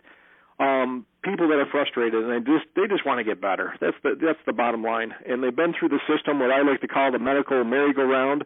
um, 0.59 1.04
people 1.23 1.49
that 1.49 1.59
are 1.59 1.68
frustrated 1.71 2.25
and 2.25 2.33
they 2.33 2.40
just 2.40 2.64
they 2.75 2.88
just 2.88 3.04
want 3.04 3.18
to 3.18 3.25
get 3.25 3.40
better. 3.40 3.75
That's 3.80 3.97
the 4.02 4.16
that's 4.16 4.40
the 4.47 4.52
bottom 4.52 4.83
line. 4.83 5.12
And 5.26 5.42
they've 5.42 5.54
been 5.54 5.75
through 5.78 5.90
the 5.90 6.00
system, 6.09 6.40
what 6.40 6.50
I 6.50 6.62
like 6.62 6.80
to 6.80 6.88
call 6.88 7.12
the 7.12 7.18
medical 7.18 7.62
merry-go-round, 7.64 8.45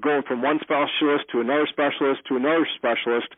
going 0.00 0.22
from 0.26 0.42
one 0.42 0.58
specialist 0.60 1.30
to 1.32 1.40
another 1.40 1.68
specialist 1.70 2.22
to 2.28 2.36
another 2.36 2.66
specialist, 2.76 3.28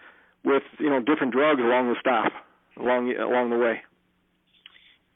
with 0.45 0.63
you 0.79 0.89
know 0.89 1.01
different 1.01 1.33
drugs 1.33 1.61
along 1.61 1.93
the 1.93 1.97
stop 2.01 2.33
along 2.81 3.13
along 3.13 3.51
the 3.51 3.59
way. 3.59 3.83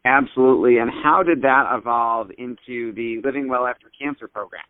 Absolutely. 0.08 0.78
And 0.78 0.90
how 0.90 1.22
did 1.22 1.42
that 1.42 1.68
evolve 1.70 2.30
into 2.38 2.92
the 2.96 3.20
Living 3.22 3.48
Well 3.48 3.66
After 3.66 3.92
Cancer 3.92 4.26
program? 4.26 4.64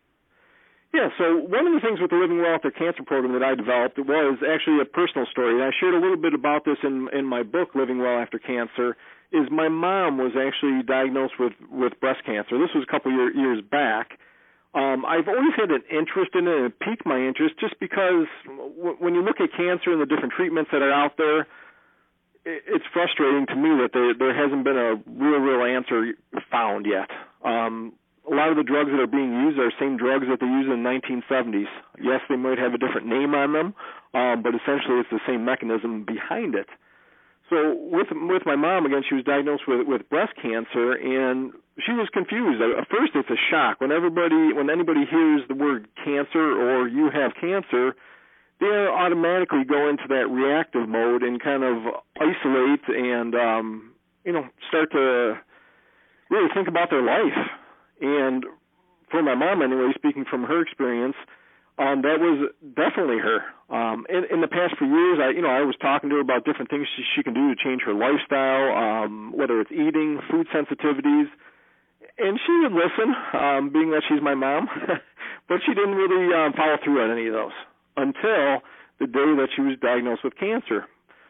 Yeah, 0.93 1.09
so 1.17 1.37
one 1.37 1.67
of 1.69 1.73
the 1.73 1.79
things 1.79 2.01
with 2.01 2.09
the 2.09 2.17
Living 2.17 2.41
Well 2.41 2.55
After 2.55 2.71
Cancer 2.71 3.03
program 3.07 3.31
that 3.39 3.45
I 3.45 3.55
developed 3.55 3.97
was 3.99 4.39
actually 4.43 4.81
a 4.81 4.89
personal 4.89 5.27
story. 5.31 5.55
And 5.55 5.63
I 5.63 5.69
shared 5.79 5.93
a 5.93 6.01
little 6.01 6.19
bit 6.19 6.33
about 6.33 6.65
this 6.65 6.77
in 6.83 7.07
in 7.13 7.23
my 7.25 7.43
book, 7.43 7.71
Living 7.73 7.99
Well 7.99 8.19
After 8.19 8.39
Cancer. 8.39 8.97
Is 9.31 9.47
my 9.51 9.69
mom 9.69 10.17
was 10.17 10.33
actually 10.35 10.83
diagnosed 10.83 11.39
with 11.39 11.53
with 11.71 11.93
breast 12.01 12.25
cancer. 12.25 12.57
This 12.57 12.73
was 12.75 12.83
a 12.83 12.91
couple 12.91 13.11
year, 13.13 13.31
years 13.31 13.61
back. 13.63 14.19
Um, 14.73 15.05
I've 15.05 15.27
always 15.29 15.55
had 15.55 15.71
an 15.71 15.83
interest 15.89 16.35
in 16.35 16.47
it, 16.47 16.55
and 16.57 16.65
it 16.67 16.79
piqued 16.79 17.05
my 17.05 17.17
interest 17.21 17.55
just 17.59 17.79
because 17.79 18.27
w- 18.45 18.97
when 18.99 19.15
you 19.15 19.21
look 19.23 19.39
at 19.39 19.49
cancer 19.55 19.93
and 19.93 20.01
the 20.01 20.05
different 20.05 20.33
treatments 20.33 20.69
that 20.73 20.81
are 20.81 20.91
out 20.93 21.17
there, 21.17 21.47
it's 22.67 22.85
frustrating 22.93 23.45
to 23.47 23.55
me 23.55 23.69
that 23.81 23.91
there 23.93 24.13
there 24.13 24.33
hasn't 24.33 24.63
been 24.63 24.77
a 24.77 24.95
real 25.05 25.39
real 25.39 25.63
answer 25.63 26.13
found 26.51 26.85
yet. 26.85 27.09
Um, 27.43 27.93
a 28.29 28.35
lot 28.35 28.49
of 28.49 28.57
the 28.57 28.63
drugs 28.63 28.91
that 28.91 28.99
are 28.99 29.09
being 29.09 29.33
used 29.33 29.57
are 29.57 29.69
the 29.69 29.79
same 29.79 29.97
drugs 29.97 30.25
that 30.29 30.39
they 30.39 30.45
used 30.45 30.69
in 30.69 30.83
the 30.83 30.89
1970s. 30.89 31.65
Yes, 31.97 32.21
they 32.29 32.35
might 32.35 32.59
have 32.59 32.73
a 32.73 32.77
different 32.77 33.07
name 33.07 33.33
on 33.33 33.53
them, 33.53 33.73
um, 34.13 34.43
but 34.43 34.53
essentially 34.53 35.01
it's 35.01 35.09
the 35.09 35.23
same 35.25 35.45
mechanism 35.45 36.05
behind 36.05 36.53
it. 36.53 36.69
So 37.49 37.73
with 37.73 38.07
with 38.13 38.45
my 38.45 38.55
mom 38.55 38.85
again, 38.85 39.01
she 39.07 39.15
was 39.15 39.25
diagnosed 39.25 39.63
with 39.67 39.87
with 39.87 40.07
breast 40.09 40.33
cancer, 40.41 40.93
and 40.93 41.51
she 41.81 41.93
was 41.93 42.07
confused. 42.13 42.61
At 42.61 42.87
first, 42.89 43.13
it's 43.15 43.29
a 43.29 43.41
shock 43.49 43.81
when 43.81 43.91
everybody 43.91 44.53
when 44.53 44.69
anybody 44.69 45.05
hears 45.09 45.41
the 45.47 45.55
word 45.55 45.87
cancer 46.05 46.53
or 46.53 46.87
you 46.87 47.09
have 47.09 47.33
cancer, 47.41 47.95
they 48.59 48.67
automatically 48.67 49.63
go 49.63 49.89
into 49.89 50.03
that 50.09 50.27
reactive 50.27 50.87
mode 50.87 51.23
and 51.23 51.41
kind 51.41 51.63
of 51.63 51.77
isolate 52.19 52.83
and 52.87 53.35
um, 53.35 53.91
you 54.25 54.33
know 54.33 54.43
start 54.67 54.91
to 54.91 55.39
really 56.29 56.49
think 56.53 56.67
about 56.67 56.89
their 56.89 57.01
life. 57.01 57.37
And 58.01 58.45
for 59.09 59.23
my 59.23 59.35
mom, 59.35 59.61
anyway, 59.61 59.91
speaking 59.95 60.25
from 60.29 60.43
her 60.43 60.61
experience, 60.61 61.15
um, 61.77 62.01
that 62.03 62.19
was 62.19 62.51
definitely 62.75 63.19
her. 63.19 63.39
Um, 63.71 64.05
in, 64.09 64.25
in 64.29 64.41
the 64.41 64.47
past 64.47 64.75
few 64.77 64.87
years, 64.87 65.19
I, 65.21 65.29
you 65.31 65.41
know, 65.41 65.49
I 65.49 65.61
was 65.61 65.75
talking 65.81 66.09
to 66.09 66.17
her 66.17 66.21
about 66.21 66.43
different 66.43 66.69
things 66.69 66.87
she, 66.95 67.03
she 67.15 67.23
can 67.23 67.33
do 67.33 67.53
to 67.53 67.55
change 67.55 67.81
her 67.85 67.93
lifestyle, 67.93 68.75
um, 68.75 69.31
whether 69.35 69.61
it's 69.61 69.71
eating, 69.71 70.19
food 70.29 70.47
sensitivities, 70.53 71.31
and 72.17 72.39
she 72.45 72.53
would 72.63 72.73
listen, 72.75 73.15
um, 73.33 73.69
being 73.71 73.91
that 73.91 74.03
she's 74.09 74.21
my 74.21 74.35
mom, 74.35 74.67
but 75.47 75.59
she 75.65 75.73
didn't 75.73 75.95
really 75.95 76.33
um, 76.35 76.51
follow 76.53 76.75
through 76.83 77.01
on 77.01 77.11
any 77.11 77.27
of 77.27 77.33
those 77.33 77.55
until 77.99 78.63
the 78.99 79.07
day 79.07 79.31
that 79.35 79.49
she 79.55 79.61
was 79.61 79.77
diagnosed 79.81 80.23
with 80.23 80.35
cancer. 80.35 80.87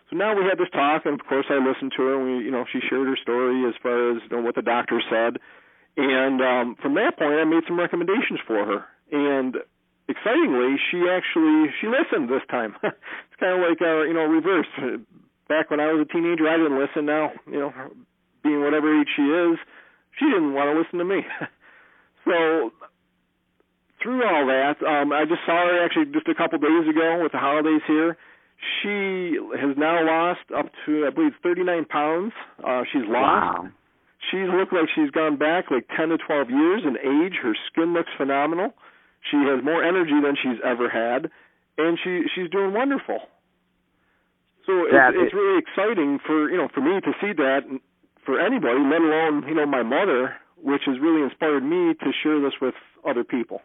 So 0.09 0.17
now 0.17 0.33
we 0.33 0.43
had 0.45 0.57
this 0.57 0.69
talk, 0.73 1.05
and 1.05 1.19
of 1.19 1.25
course 1.25 1.45
I 1.49 1.61
listened 1.61 1.93
to 1.97 2.01
her. 2.03 2.15
And 2.17 2.25
we, 2.25 2.45
you 2.45 2.51
know, 2.51 2.65
she 2.71 2.79
shared 2.81 3.07
her 3.07 3.17
story 3.21 3.65
as 3.69 3.75
far 3.81 4.15
as 4.15 4.21
you 4.25 4.37
know, 4.37 4.41
what 4.41 4.55
the 4.55 4.65
doctor 4.65 5.01
said, 5.09 5.37
and 5.97 6.41
um, 6.41 6.75
from 6.81 6.95
that 6.95 7.17
point, 7.17 7.35
I 7.35 7.43
made 7.43 7.63
some 7.67 7.77
recommendations 7.77 8.39
for 8.47 8.63
her. 8.63 8.85
And 9.11 9.57
excitingly, 10.07 10.79
she 10.89 11.03
actually 11.11 11.73
she 11.81 11.87
listened 11.87 12.29
this 12.29 12.45
time. 12.49 12.75
it's 12.83 13.37
kind 13.39 13.59
of 13.59 13.67
like 13.67 13.81
uh, 13.81 14.03
you 14.07 14.13
know 14.13 14.23
reverse. 14.25 14.67
Back 15.47 15.69
when 15.69 15.79
I 15.79 15.91
was 15.91 16.07
a 16.07 16.13
teenager, 16.13 16.47
I 16.47 16.57
didn't 16.57 16.79
listen. 16.79 17.05
Now, 17.05 17.31
you 17.47 17.59
know, 17.59 17.73
being 18.43 18.61
whatever 18.61 18.87
age 18.99 19.09
she 19.15 19.23
is, 19.23 19.57
she 20.17 20.25
didn't 20.25 20.53
want 20.53 20.71
to 20.71 20.79
listen 20.79 20.99
to 20.99 21.05
me. 21.05 21.25
so 22.25 22.71
through 24.01 24.23
all 24.23 24.47
that, 24.47 24.81
um, 24.85 25.11
I 25.11 25.25
just 25.25 25.41
saw 25.45 25.67
her 25.67 25.85
actually 25.85 26.11
just 26.11 26.27
a 26.27 26.35
couple 26.35 26.57
days 26.59 26.87
ago 26.89 27.19
with 27.21 27.31
the 27.31 27.37
holidays 27.37 27.81
here. 27.87 28.17
She 28.81 29.39
has 29.55 29.77
now 29.77 30.03
lost 30.03 30.51
up 30.55 30.67
to 30.85 31.07
I 31.07 31.09
believe 31.11 31.31
39 31.41 31.85
pounds. 31.85 32.33
Uh, 32.59 32.83
she's 32.91 33.07
lost. 33.07 33.63
Wow. 33.63 33.69
She's 34.31 34.51
looked 34.51 34.73
like 34.73 34.91
she's 34.93 35.11
gone 35.11 35.37
back 35.37 35.71
like 35.71 35.87
10 35.95 36.09
to 36.09 36.17
12 36.17 36.49
years 36.49 36.83
in 36.83 36.97
age. 36.99 37.39
Her 37.41 37.55
skin 37.71 37.93
looks 37.93 38.11
phenomenal. 38.17 38.75
She 39.31 39.37
has 39.37 39.63
more 39.63 39.83
energy 39.83 40.19
than 40.21 40.35
she's 40.35 40.59
ever 40.63 40.89
had, 40.89 41.31
and 41.77 41.97
she 42.03 42.23
she's 42.35 42.49
doing 42.49 42.73
wonderful. 42.73 43.19
So 44.65 44.85
it's, 44.85 44.93
it's 45.15 45.33
really 45.33 45.59
exciting 45.59 46.19
for 46.25 46.49
you 46.49 46.57
know 46.57 46.67
for 46.73 46.81
me 46.81 46.99
to 46.99 47.11
see 47.19 47.33
that 47.33 47.63
for 48.25 48.39
anybody, 48.39 48.79
let 48.79 49.01
alone 49.01 49.43
you 49.47 49.55
know 49.55 49.65
my 49.65 49.83
mother, 49.83 50.35
which 50.61 50.83
has 50.85 50.99
really 50.99 51.23
inspired 51.23 51.63
me 51.63 51.95
to 51.95 52.11
share 52.23 52.39
this 52.39 52.53
with 52.61 52.75
other 53.07 53.23
people. 53.23 53.61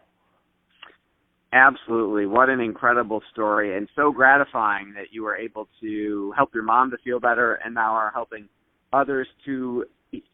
Absolutely. 1.53 2.25
What 2.25 2.49
an 2.49 2.59
incredible 2.59 3.21
story 3.31 3.77
and 3.77 3.87
so 3.95 4.11
gratifying 4.11 4.93
that 4.95 5.07
you 5.11 5.23
were 5.23 5.37
able 5.37 5.67
to 5.81 6.33
help 6.35 6.53
your 6.53 6.63
mom 6.63 6.91
to 6.91 6.97
feel 7.03 7.19
better 7.19 7.55
and 7.63 7.73
now 7.73 7.93
are 7.93 8.11
helping 8.13 8.49
others 8.91 9.27
to 9.45 9.85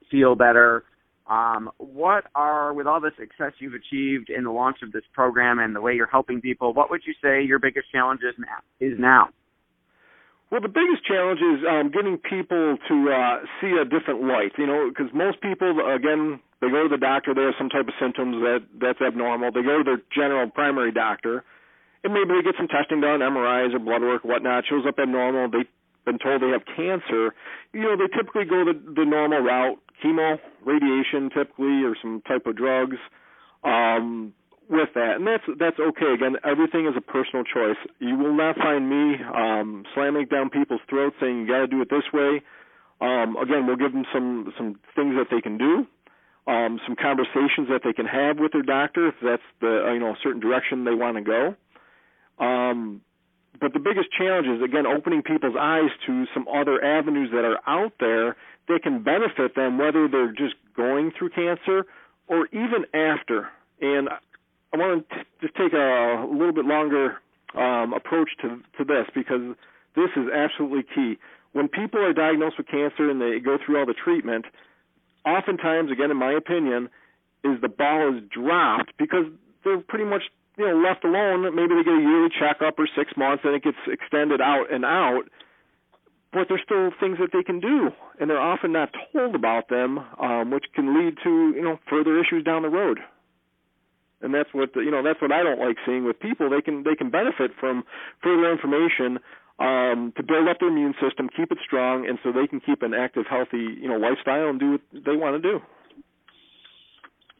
feel 0.09 0.35
better 0.35 0.83
um, 1.31 1.69
what 1.77 2.25
are, 2.35 2.73
with 2.73 2.87
all 2.87 2.99
the 2.99 3.11
success 3.17 3.53
you've 3.59 3.73
achieved 3.73 4.29
in 4.29 4.43
the 4.43 4.51
launch 4.51 4.77
of 4.83 4.91
this 4.91 5.03
program 5.13 5.59
and 5.59 5.73
the 5.73 5.79
way 5.79 5.93
you're 5.93 6.07
helping 6.07 6.41
people, 6.41 6.73
what 6.73 6.89
would 6.89 7.01
you 7.05 7.13
say 7.23 7.41
your 7.41 7.59
biggest 7.59 7.89
challenge 7.91 8.19
is 8.21 8.35
now? 8.37 8.85
Is 8.85 8.99
now? 8.99 9.29
Well, 10.51 10.59
the 10.59 10.67
biggest 10.67 11.07
challenge 11.07 11.39
is 11.39 11.63
um, 11.63 11.91
getting 11.95 12.17
people 12.19 12.75
to 12.75 12.95
uh, 13.07 13.39
see 13.63 13.71
a 13.71 13.85
different 13.87 14.27
light. 14.27 14.51
You 14.59 14.67
know, 14.67 14.91
because 14.91 15.07
most 15.15 15.39
people, 15.39 15.79
again, 15.87 16.43
they 16.59 16.67
go 16.67 16.83
to 16.83 16.89
the 16.91 16.99
doctor. 16.99 17.33
They 17.33 17.47
have 17.47 17.55
some 17.57 17.69
type 17.69 17.87
of 17.87 17.95
symptoms 17.99 18.35
that 18.43 18.67
that's 18.75 18.99
abnormal. 18.99 19.51
They 19.55 19.63
go 19.63 19.79
to 19.79 19.83
their 19.83 20.01
general 20.13 20.51
primary 20.51 20.91
doctor, 20.91 21.43
and 22.03 22.13
maybe 22.13 22.35
they 22.35 22.43
get 22.43 22.59
some 22.59 22.67
testing 22.67 22.99
done, 22.99 23.23
MRIs 23.23 23.73
or 23.73 23.79
blood 23.79 24.01
work, 24.01 24.27
whatnot. 24.27 24.67
Shows 24.67 24.83
up 24.85 24.99
abnormal. 24.99 25.49
They've 25.49 25.71
been 26.03 26.19
told 26.19 26.41
they 26.41 26.51
have 26.51 26.65
cancer, 26.75 27.33
you 27.73 27.81
know, 27.81 27.95
they 27.95 28.09
typically 28.11 28.45
go 28.45 28.65
the, 28.65 28.73
the 28.73 29.05
normal 29.05 29.39
route, 29.39 29.77
chemo, 30.03 30.39
radiation 30.65 31.29
typically, 31.29 31.85
or 31.85 31.95
some 32.01 32.21
type 32.27 32.45
of 32.45 32.57
drugs 32.57 32.97
um, 33.63 34.33
with 34.71 34.89
that. 34.95 35.19
And 35.19 35.27
that's 35.27 35.43
that's 35.59 35.77
okay. 35.77 36.15
Again, 36.15 36.37
everything 36.43 36.87
is 36.87 36.95
a 36.97 37.01
personal 37.01 37.43
choice. 37.43 37.77
You 37.99 38.15
will 38.15 38.33
not 38.33 38.55
find 38.55 38.89
me 38.89 39.19
um, 39.21 39.83
slamming 39.93 40.25
down 40.27 40.49
people's 40.49 40.81
throats 40.89 41.15
saying 41.19 41.41
you 41.41 41.47
got 41.47 41.59
to 41.59 41.67
do 41.67 41.81
it 41.81 41.89
this 41.89 42.07
way. 42.13 42.41
Um, 43.01 43.35
again, 43.35 43.67
we'll 43.67 43.75
give 43.75 43.91
them 43.91 44.05
some 44.13 44.53
some 44.57 44.79
things 44.95 45.15
that 45.19 45.27
they 45.29 45.41
can 45.41 45.57
do, 45.57 45.85
um, 46.47 46.79
some 46.87 46.95
conversations 46.95 47.67
that 47.69 47.81
they 47.83 47.93
can 47.93 48.05
have 48.05 48.39
with 48.39 48.53
their 48.53 48.63
doctor 48.63 49.09
if 49.09 49.15
that's 49.21 49.43
the 49.59 49.91
you 49.93 49.99
know 49.99 50.11
a 50.11 50.19
certain 50.23 50.39
direction 50.39 50.85
they 50.85 50.95
want 50.95 51.17
to 51.17 51.23
go. 51.23 51.55
Um, 52.43 53.01
but 53.59 53.73
the 53.73 53.79
biggest 53.79 54.07
challenge 54.17 54.47
is 54.47 54.63
again 54.63 54.87
opening 54.87 55.21
people's 55.21 55.55
eyes 55.59 55.91
to 56.07 56.25
some 56.33 56.47
other 56.47 56.81
avenues 56.83 57.29
that 57.33 57.43
are 57.43 57.59
out 57.67 57.93
there 57.99 58.37
that 58.69 58.83
can 58.83 59.03
benefit 59.03 59.53
them, 59.55 59.77
whether 59.77 60.07
they're 60.07 60.31
just 60.31 60.55
going 60.77 61.11
through 61.17 61.29
cancer 61.31 61.85
or 62.27 62.47
even 62.53 62.85
after. 62.93 63.49
And 63.81 64.07
I 64.73 64.77
want 64.77 65.09
to 65.09 65.15
just 65.41 65.55
take 65.55 65.73
a, 65.73 66.25
little 66.31 66.53
bit 66.53 66.65
longer 66.65 67.17
um, 67.55 67.93
approach 67.93 68.29
to 68.41 68.61
to 68.77 68.85
this 68.85 69.07
because 69.13 69.55
this 69.95 70.09
is 70.15 70.29
absolutely 70.33 70.83
key. 70.95 71.17
When 71.51 71.67
people 71.67 71.99
are 71.99 72.13
diagnosed 72.13 72.57
with 72.57 72.67
cancer 72.67 73.09
and 73.09 73.19
they 73.19 73.39
go 73.39 73.57
through 73.63 73.79
all 73.79 73.85
the 73.85 73.93
treatment, 73.93 74.45
oftentimes, 75.25 75.91
again, 75.91 76.11
in 76.11 76.17
my 76.17 76.31
opinion, 76.31 76.89
is 77.43 77.59
the 77.61 77.67
ball 77.67 78.15
is 78.15 78.23
dropped 78.29 78.93
because 78.97 79.25
they're 79.63 79.81
pretty 79.81 80.05
much 80.05 80.23
you 80.57 80.67
know 80.67 80.77
left 80.77 81.03
alone, 81.03 81.43
maybe 81.55 81.75
they 81.75 81.83
get 81.83 81.93
a 81.93 82.01
yearly 82.01 82.29
checkup 82.39 82.79
or 82.79 82.87
six 82.95 83.11
months, 83.17 83.43
and 83.43 83.55
it 83.55 83.63
gets 83.63 83.77
extended 83.87 84.41
out 84.41 84.71
and 84.71 84.85
out. 84.85 85.23
But 86.31 86.47
there's 86.47 86.61
still 86.63 86.91
things 86.97 87.17
that 87.19 87.31
they 87.33 87.43
can 87.43 87.59
do, 87.59 87.91
and 88.19 88.29
they're 88.29 88.39
often 88.39 88.71
not 88.71 88.95
told 89.11 89.35
about 89.35 89.67
them, 89.67 89.99
um, 90.17 90.51
which 90.51 90.63
can 90.73 90.95
lead 90.95 91.17
to 91.23 91.51
you 91.55 91.61
know 91.61 91.79
further 91.89 92.19
issues 92.19 92.43
down 92.45 92.61
the 92.61 92.69
road. 92.69 92.99
And 94.21 94.33
that's 94.33 94.49
what 94.53 94.69
you 94.75 94.91
know. 94.91 95.03
That's 95.03 95.21
what 95.21 95.31
I 95.31 95.43
don't 95.43 95.59
like 95.59 95.77
seeing 95.85 96.05
with 96.05 96.19
people. 96.19 96.49
They 96.49 96.61
can 96.61 96.83
they 96.83 96.95
can 96.95 97.09
benefit 97.09 97.51
from 97.59 97.83
further 98.21 98.51
information 98.51 99.19
um, 99.59 100.13
to 100.17 100.23
build 100.23 100.47
up 100.47 100.59
their 100.59 100.69
immune 100.69 100.93
system, 101.01 101.29
keep 101.35 101.51
it 101.51 101.57
strong, 101.65 102.07
and 102.07 102.17
so 102.23 102.31
they 102.31 102.47
can 102.47 102.59
keep 102.59 102.81
an 102.81 102.93
active, 102.93 103.25
healthy 103.29 103.77
you 103.81 103.87
know 103.87 103.97
lifestyle 103.97 104.49
and 104.49 104.59
do 104.59 104.71
what 104.71 104.81
they 104.93 105.15
want 105.15 105.41
to 105.41 105.51
do. 105.51 105.59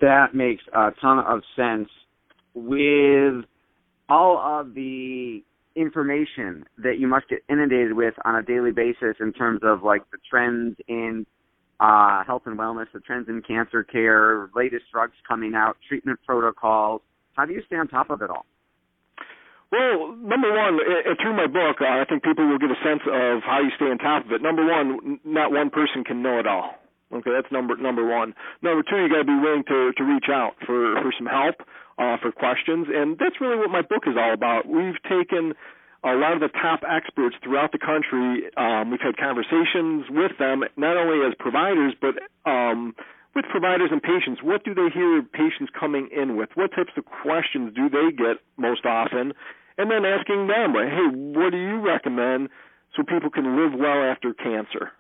That 0.01 0.33
makes 0.33 0.63
a 0.73 0.89
ton 0.99 1.19
of 1.19 1.41
sense 1.55 1.89
with 2.53 3.45
all 4.09 4.37
of 4.39 4.73
the 4.73 5.43
information 5.75 6.65
that 6.77 6.99
you 6.99 7.07
must 7.07 7.29
get 7.29 7.39
inundated 7.49 7.93
with 7.93 8.13
on 8.25 8.35
a 8.35 8.43
daily 8.43 8.71
basis 8.71 9.15
in 9.19 9.31
terms 9.31 9.61
of 9.63 9.83
like 9.83 10.01
the 10.11 10.17
trends 10.29 10.75
in 10.87 11.25
uh, 11.81 12.23
health 12.23 12.43
and 12.45 12.57
wellness, 12.57 12.85
the 12.93 12.99
trends 12.99 13.27
in 13.27 13.41
cancer 13.41 13.83
care, 13.83 14.49
latest 14.55 14.85
drugs 14.93 15.17
coming 15.27 15.55
out, 15.55 15.77
treatment 15.89 16.19
protocols. 16.25 17.01
How 17.33 17.45
do 17.45 17.53
you 17.53 17.63
stay 17.65 17.75
on 17.75 17.87
top 17.87 18.11
of 18.11 18.21
it 18.21 18.29
all? 18.29 18.45
Well, 19.71 20.13
number 20.15 20.51
one, 20.53 20.77
through 21.21 21.35
my 21.35 21.47
book, 21.47 21.81
uh, 21.81 21.87
I 21.87 22.05
think 22.07 22.23
people 22.23 22.45
will 22.47 22.59
get 22.59 22.69
a 22.69 22.79
sense 22.83 23.01
of 23.07 23.41
how 23.41 23.61
you 23.63 23.71
stay 23.77 23.85
on 23.85 23.97
top 23.97 24.25
of 24.25 24.31
it. 24.31 24.41
Number 24.41 24.67
one, 24.67 25.19
not 25.23 25.51
one 25.51 25.69
person 25.69 26.03
can 26.03 26.21
know 26.21 26.39
it 26.39 26.45
all. 26.45 26.75
Okay, 27.11 27.31
that's 27.31 27.51
number 27.51 27.75
number 27.75 28.05
one. 28.07 28.33
Number 28.61 28.83
two, 28.83 28.95
you 28.95 29.09
got 29.09 29.19
to 29.19 29.27
be 29.27 29.35
willing 29.35 29.63
to 29.67 29.91
to 29.97 30.03
reach 30.03 30.27
out 30.29 30.53
for 30.65 30.95
for 31.01 31.11
some 31.17 31.27
help 31.27 31.55
uh, 31.97 32.17
for 32.21 32.31
questions. 32.31 32.87
And 32.93 33.17
that's 33.17 33.41
really 33.41 33.57
what 33.57 33.69
my 33.69 33.81
book 33.81 34.03
is 34.07 34.15
all 34.17 34.33
about. 34.33 34.67
We've 34.67 35.01
taken 35.03 35.53
a 36.03 36.13
lot 36.15 36.33
of 36.33 36.39
the 36.39 36.49
top 36.49 36.81
experts 36.87 37.35
throughout 37.43 37.71
the 37.71 37.77
country. 37.77 38.49
Um, 38.57 38.89
we've 38.89 39.01
had 39.01 39.17
conversations 39.17 40.05
with 40.09 40.31
them, 40.39 40.63
not 40.75 40.97
only 40.97 41.25
as 41.25 41.33
providers, 41.37 41.93
but 42.01 42.17
um, 42.49 42.95
with 43.35 43.45
providers 43.51 43.89
and 43.91 44.01
patients. 44.01 44.41
What 44.41 44.63
do 44.65 44.73
they 44.73 44.89
hear 44.93 45.21
patients 45.21 45.71
coming 45.77 46.09
in 46.11 46.37
with? 46.37 46.49
What 46.55 46.71
types 46.71 46.91
of 46.97 47.05
questions 47.05 47.73
do 47.75 47.89
they 47.89 48.11
get 48.11 48.37
most 48.57 48.85
often? 48.85 49.33
And 49.77 49.89
then 49.89 50.05
asking 50.05 50.47
them, 50.47 50.73
hey, 50.73 51.07
what 51.13 51.51
do 51.51 51.57
you 51.57 51.79
recommend 51.79 52.49
so 52.95 53.03
people 53.03 53.29
can 53.29 53.55
live 53.55 53.77
well 53.79 54.03
after 54.03 54.33
cancer? 54.33 54.91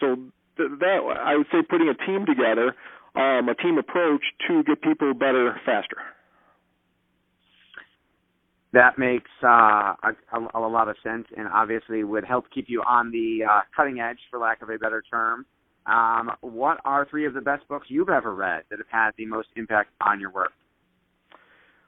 So 0.00 0.16
th- 0.56 0.70
that 0.80 1.00
I 1.18 1.36
would 1.36 1.46
say 1.50 1.62
putting 1.62 1.88
a 1.88 1.96
team 2.06 2.26
together, 2.26 2.76
um, 3.16 3.48
a 3.48 3.54
team 3.54 3.78
approach 3.78 4.22
to 4.48 4.62
get 4.62 4.82
people 4.82 5.14
better 5.14 5.58
faster 5.64 5.96
that 8.76 8.98
makes 8.98 9.30
uh, 9.42 9.94
a, 10.04 10.12
a, 10.54 10.60
lot 10.60 10.88
of 10.88 10.96
sense 11.02 11.26
and 11.36 11.48
obviously 11.48 12.04
would 12.04 12.24
help 12.24 12.44
keep 12.54 12.66
you 12.68 12.82
on 12.82 13.10
the 13.10 13.40
uh, 13.50 13.60
cutting 13.74 14.00
edge, 14.00 14.18
for 14.30 14.38
lack 14.38 14.60
of 14.60 14.68
a 14.68 14.76
better 14.78 15.02
term, 15.10 15.46
Um, 15.86 16.32
what 16.42 16.78
are 16.84 17.06
three 17.08 17.26
of 17.26 17.32
the 17.32 17.40
best 17.40 17.66
books 17.68 17.86
you've 17.88 18.10
ever 18.10 18.34
read 18.34 18.64
that 18.70 18.78
have 18.78 18.90
had 18.90 19.10
the 19.16 19.26
most 19.26 19.48
impact 19.56 19.90
on 20.00 20.20
your 20.20 20.30
work? 20.30 20.52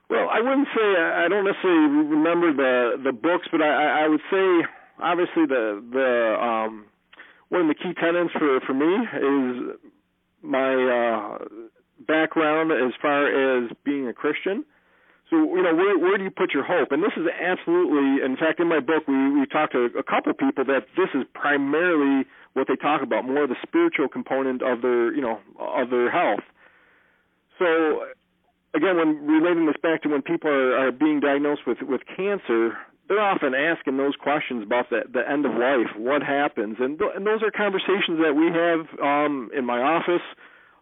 Well, 0.08 0.28
I 0.32 0.40
wouldn't 0.40 0.68
say 0.74 0.86
I 1.24 1.28
don't 1.28 1.44
necessarily 1.44 2.08
remember 2.08 2.48
the 2.54 3.02
the 3.04 3.12
books, 3.12 3.46
but 3.52 3.60
I, 3.60 4.04
I 4.04 4.08
would 4.08 4.24
say 4.30 4.46
obviously 5.02 5.44
the 5.46 5.84
the 5.92 6.10
um, 6.40 6.86
one 7.50 7.62
of 7.62 7.68
the 7.68 7.74
key 7.74 7.92
tenets 8.00 8.32
for 8.32 8.60
for 8.66 8.72
me 8.72 8.92
is 9.34 9.46
my 10.40 10.72
uh, 10.72 11.44
background 12.06 12.72
as 12.72 12.94
far 13.02 13.28
as 13.28 13.70
being 13.84 14.08
a 14.08 14.14
Christian. 14.14 14.64
So 15.30 15.36
you 15.36 15.62
know 15.62 15.74
where 15.74 15.98
where 15.98 16.16
do 16.16 16.24
you 16.24 16.30
put 16.30 16.54
your 16.54 16.64
hope? 16.64 16.90
And 16.90 17.02
this 17.02 17.12
is 17.16 17.26
absolutely, 17.28 18.24
in 18.24 18.36
fact, 18.36 18.60
in 18.60 18.68
my 18.68 18.80
book 18.80 19.06
we 19.06 19.40
we 19.40 19.46
talked 19.46 19.72
to 19.72 19.90
a 19.98 20.02
couple 20.02 20.32
people 20.32 20.64
that 20.64 20.86
this 20.96 21.08
is 21.14 21.24
primarily 21.34 22.24
what 22.54 22.66
they 22.66 22.76
talk 22.76 23.02
about, 23.02 23.26
more 23.26 23.46
the 23.46 23.56
spiritual 23.62 24.08
component 24.08 24.62
of 24.62 24.80
their 24.80 25.12
you 25.14 25.20
know 25.20 25.38
of 25.58 25.90
their 25.90 26.10
health. 26.10 26.44
So 27.58 28.06
again, 28.74 28.96
when 28.96 29.26
relating 29.26 29.66
this 29.66 29.76
back 29.82 30.02
to 30.02 30.08
when 30.08 30.22
people 30.22 30.50
are, 30.50 30.88
are 30.88 30.92
being 30.92 31.20
diagnosed 31.20 31.62
with 31.66 31.78
with 31.82 32.00
cancer, 32.16 32.78
they're 33.08 33.20
often 33.20 33.54
asking 33.54 33.96
those 33.96 34.14
questions 34.16 34.62
about 34.62 34.88
the 34.90 35.02
the 35.12 35.28
end 35.28 35.44
of 35.44 35.52
life, 35.52 35.92
what 35.96 36.22
happens, 36.22 36.76
and 36.80 36.98
th- 36.98 37.10
and 37.14 37.26
those 37.26 37.42
are 37.42 37.50
conversations 37.50 38.20
that 38.24 38.32
we 38.32 38.48
have 38.48 38.88
um, 39.00 39.50
in 39.56 39.64
my 39.64 39.80
office. 39.80 40.24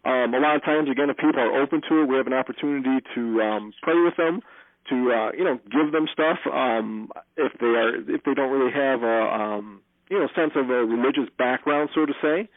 Um, 0.06 0.34
a 0.34 0.38
lot 0.38 0.54
of 0.54 0.62
times, 0.62 0.88
again, 0.88 1.10
if 1.10 1.16
people 1.16 1.40
are 1.40 1.60
open 1.60 1.82
to 1.88 2.02
it, 2.02 2.06
we 2.06 2.16
have 2.16 2.28
an 2.28 2.32
opportunity 2.32 3.02
to 3.16 3.42
um, 3.42 3.72
pray 3.82 3.98
with 3.98 4.14
them, 4.16 4.40
to 4.88 4.94
uh, 5.10 5.32
you 5.36 5.42
know 5.42 5.58
give 5.66 5.90
them 5.90 6.06
stuff. 6.12 6.38
Um, 6.46 7.10
if 7.36 7.52
they 7.58 7.66
are 7.66 7.96
if 7.96 8.22
they 8.22 8.34
don't 8.34 8.52
really 8.52 8.72
have 8.72 9.02
a 9.02 9.18
um, 9.34 9.80
you 10.08 10.18
know 10.18 10.28
sense 10.36 10.52
of 10.54 10.70
a 10.70 10.84
religious 10.86 11.28
background, 11.36 11.90
so 11.92 12.06
to 12.06 12.12
say, 12.22 12.48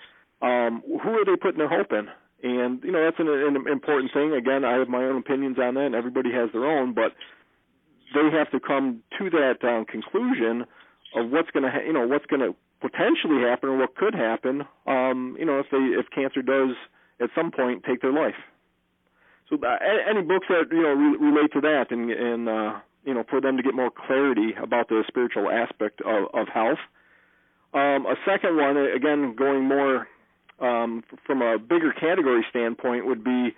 um, 0.44 0.84
who 0.86 1.10
are 1.10 1.26
they 1.26 1.36
putting 1.36 1.58
their 1.58 1.70
hope 1.70 1.92
in? 1.92 2.08
And 2.44 2.84
you 2.84 2.92
know 2.92 3.04
that's 3.04 3.20
an, 3.20 3.28
an 3.28 3.68
important 3.68 4.14
thing. 4.14 4.32
Again, 4.32 4.64
I 4.64 4.78
have 4.78 4.88
my 4.88 5.04
own 5.04 5.18
opinions 5.18 5.58
on 5.58 5.74
that, 5.74 5.88
and 5.88 5.96
everybody 5.96 6.32
has 6.32 6.52
their 6.54 6.66
own. 6.70 6.94
But 6.94 7.14
they 8.14 8.30
have 8.32 8.52
to 8.52 8.60
come 8.60 9.02
to 9.18 9.30
that 9.32 9.66
um, 9.68 9.86
conclusion 9.86 10.66
of 11.16 11.32
what's 11.32 11.50
going 11.50 11.64
to, 11.64 11.72
ha- 11.72 11.86
you 11.86 11.94
know, 11.94 12.06
what's 12.08 12.26
going 12.28 12.42
to 12.42 12.56
potentially 12.80 13.42
happen 13.42 13.70
or 13.70 13.78
what 13.78 13.96
could 13.96 14.14
happen. 14.14 14.64
Um, 14.86 15.36
you 15.40 15.46
know, 15.46 15.60
if 15.60 15.66
they 15.72 15.98
if 15.98 16.06
cancer 16.14 16.42
does 16.42 16.76
at 17.22 17.30
some 17.36 17.52
point 17.52 17.84
take 17.84 18.02
their 18.02 18.14
life. 18.14 18.36
So 19.50 19.58
uh, 19.58 19.78
any 20.10 20.22
books 20.22 20.48
that 20.50 20.66
you 20.72 20.84
know 20.84 20.94
re- 20.94 21.18
relate 21.18 21.52
to 21.54 21.62
that 21.62 21.92
and 21.92 22.12
and 22.12 22.50
uh, 22.50 22.80
you 23.06 23.14
know 23.14 23.24
for 23.30 23.42
them 23.42 23.58
to 23.58 23.64
get 23.64 23.74
more 23.74 23.92
clarity 23.92 24.54
about 24.62 24.90
the 24.90 25.04
spiritual 25.08 25.50
aspect 25.50 26.02
of, 26.02 26.28
of 26.34 26.48
health. 26.48 26.80
Um, 27.74 28.08
a 28.08 28.16
second 28.26 28.58
one, 28.58 28.78
again, 28.78 29.36
going 29.36 29.64
more 29.64 30.08
um, 30.60 31.04
from 31.26 31.42
a 31.42 31.60
bigger 31.60 31.94
category 31.94 32.44
standpoint 32.50 33.06
would 33.06 33.24
be 33.24 33.56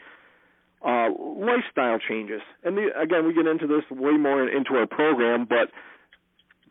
uh, 0.86 1.10
lifestyle 1.18 2.00
changes. 2.00 2.42
And 2.64 2.78
the, 2.78 2.90
again, 3.00 3.26
we 3.26 3.34
get 3.34 3.48
into 3.48 3.68
this 3.68 3.84
way 3.90 4.14
more 4.18 4.48
into 4.48 4.76
our 4.76 4.88
program, 4.88 5.46
but 5.48 5.72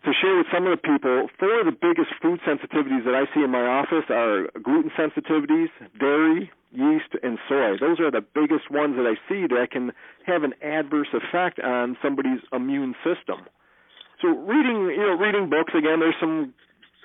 to 0.05 0.13
share 0.17 0.37
with 0.37 0.47
some 0.53 0.67
of 0.67 0.73
the 0.73 0.81
people, 0.81 1.29
four 1.39 1.61
of 1.61 1.67
the 1.67 1.77
biggest 1.77 2.09
food 2.23 2.41
sensitivities 2.49 3.05
that 3.05 3.15
I 3.15 3.29
see 3.35 3.45
in 3.45 3.51
my 3.51 3.61
office 3.61 4.09
are 4.09 4.49
gluten 4.63 4.91
sensitivities, 4.97 5.69
dairy, 5.99 6.51
yeast, 6.73 7.13
and 7.23 7.39
soy. 7.49 7.77
Those 7.77 8.01
are 8.01 8.11
the 8.11 8.25
biggest 8.25 8.71
ones 8.71 8.97
that 8.97 9.05
I 9.05 9.21
see 9.29 9.47
that 9.53 9.69
can 9.71 9.93
have 10.25 10.43
an 10.43 10.55
adverse 10.63 11.13
effect 11.13 11.61
on 11.61 11.99
somebody's 12.03 12.41
immune 12.53 12.95
system. 13.05 13.45
So 14.23 14.29
reading, 14.29 14.89
you 14.89 15.05
know, 15.05 15.17
reading 15.21 15.51
books 15.51 15.73
again, 15.77 16.01
there's 16.01 16.17
some 16.21 16.55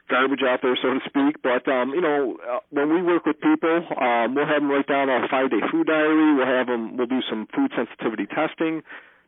garbage 0.09 0.43
out 0.47 0.59
there, 0.61 0.77
so 0.79 0.95
to 0.95 0.99
speak. 1.03 1.43
But 1.43 1.67
um, 1.67 1.91
you 1.91 2.01
know, 2.01 2.37
uh, 2.39 2.59
when 2.69 2.93
we 2.93 3.01
work 3.01 3.25
with 3.25 3.39
people, 3.41 3.83
um, 3.99 4.35
we'll 4.35 4.47
have 4.47 4.61
them 4.61 4.71
write 4.71 4.87
down 4.87 5.09
a 5.09 5.27
five-day 5.27 5.67
food 5.71 5.87
diary. 5.87 6.35
We'll 6.35 6.47
have 6.47 6.67
them. 6.67 6.95
We'll 6.95 7.07
do 7.07 7.21
some 7.27 7.47
food 7.55 7.71
sensitivity 7.75 8.27
testing 8.27 8.83